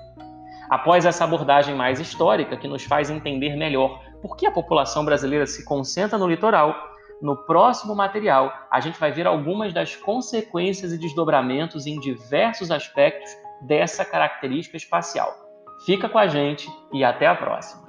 Após 0.70 1.04
essa 1.04 1.24
abordagem 1.24 1.74
mais 1.74 1.98
histórica, 1.98 2.56
que 2.56 2.68
nos 2.68 2.84
faz 2.84 3.10
entender 3.10 3.56
melhor 3.56 4.00
por 4.22 4.36
que 4.36 4.46
a 4.46 4.52
população 4.52 5.04
brasileira 5.04 5.48
se 5.48 5.64
concentra 5.64 6.16
no 6.16 6.28
litoral, 6.28 6.93
no 7.24 7.34
próximo 7.34 7.94
material 7.94 8.52
a 8.70 8.78
gente 8.80 9.00
vai 9.00 9.10
ver 9.10 9.26
algumas 9.26 9.72
das 9.72 9.96
consequências 9.96 10.92
e 10.92 10.98
desdobramentos 10.98 11.86
em 11.86 11.98
diversos 11.98 12.70
aspectos 12.70 13.34
dessa 13.62 14.04
característica 14.04 14.76
espacial. 14.76 15.34
Fica 15.86 16.06
com 16.06 16.18
a 16.18 16.26
gente 16.26 16.68
e 16.92 17.02
até 17.02 17.26
a 17.26 17.34
próxima! 17.34 17.83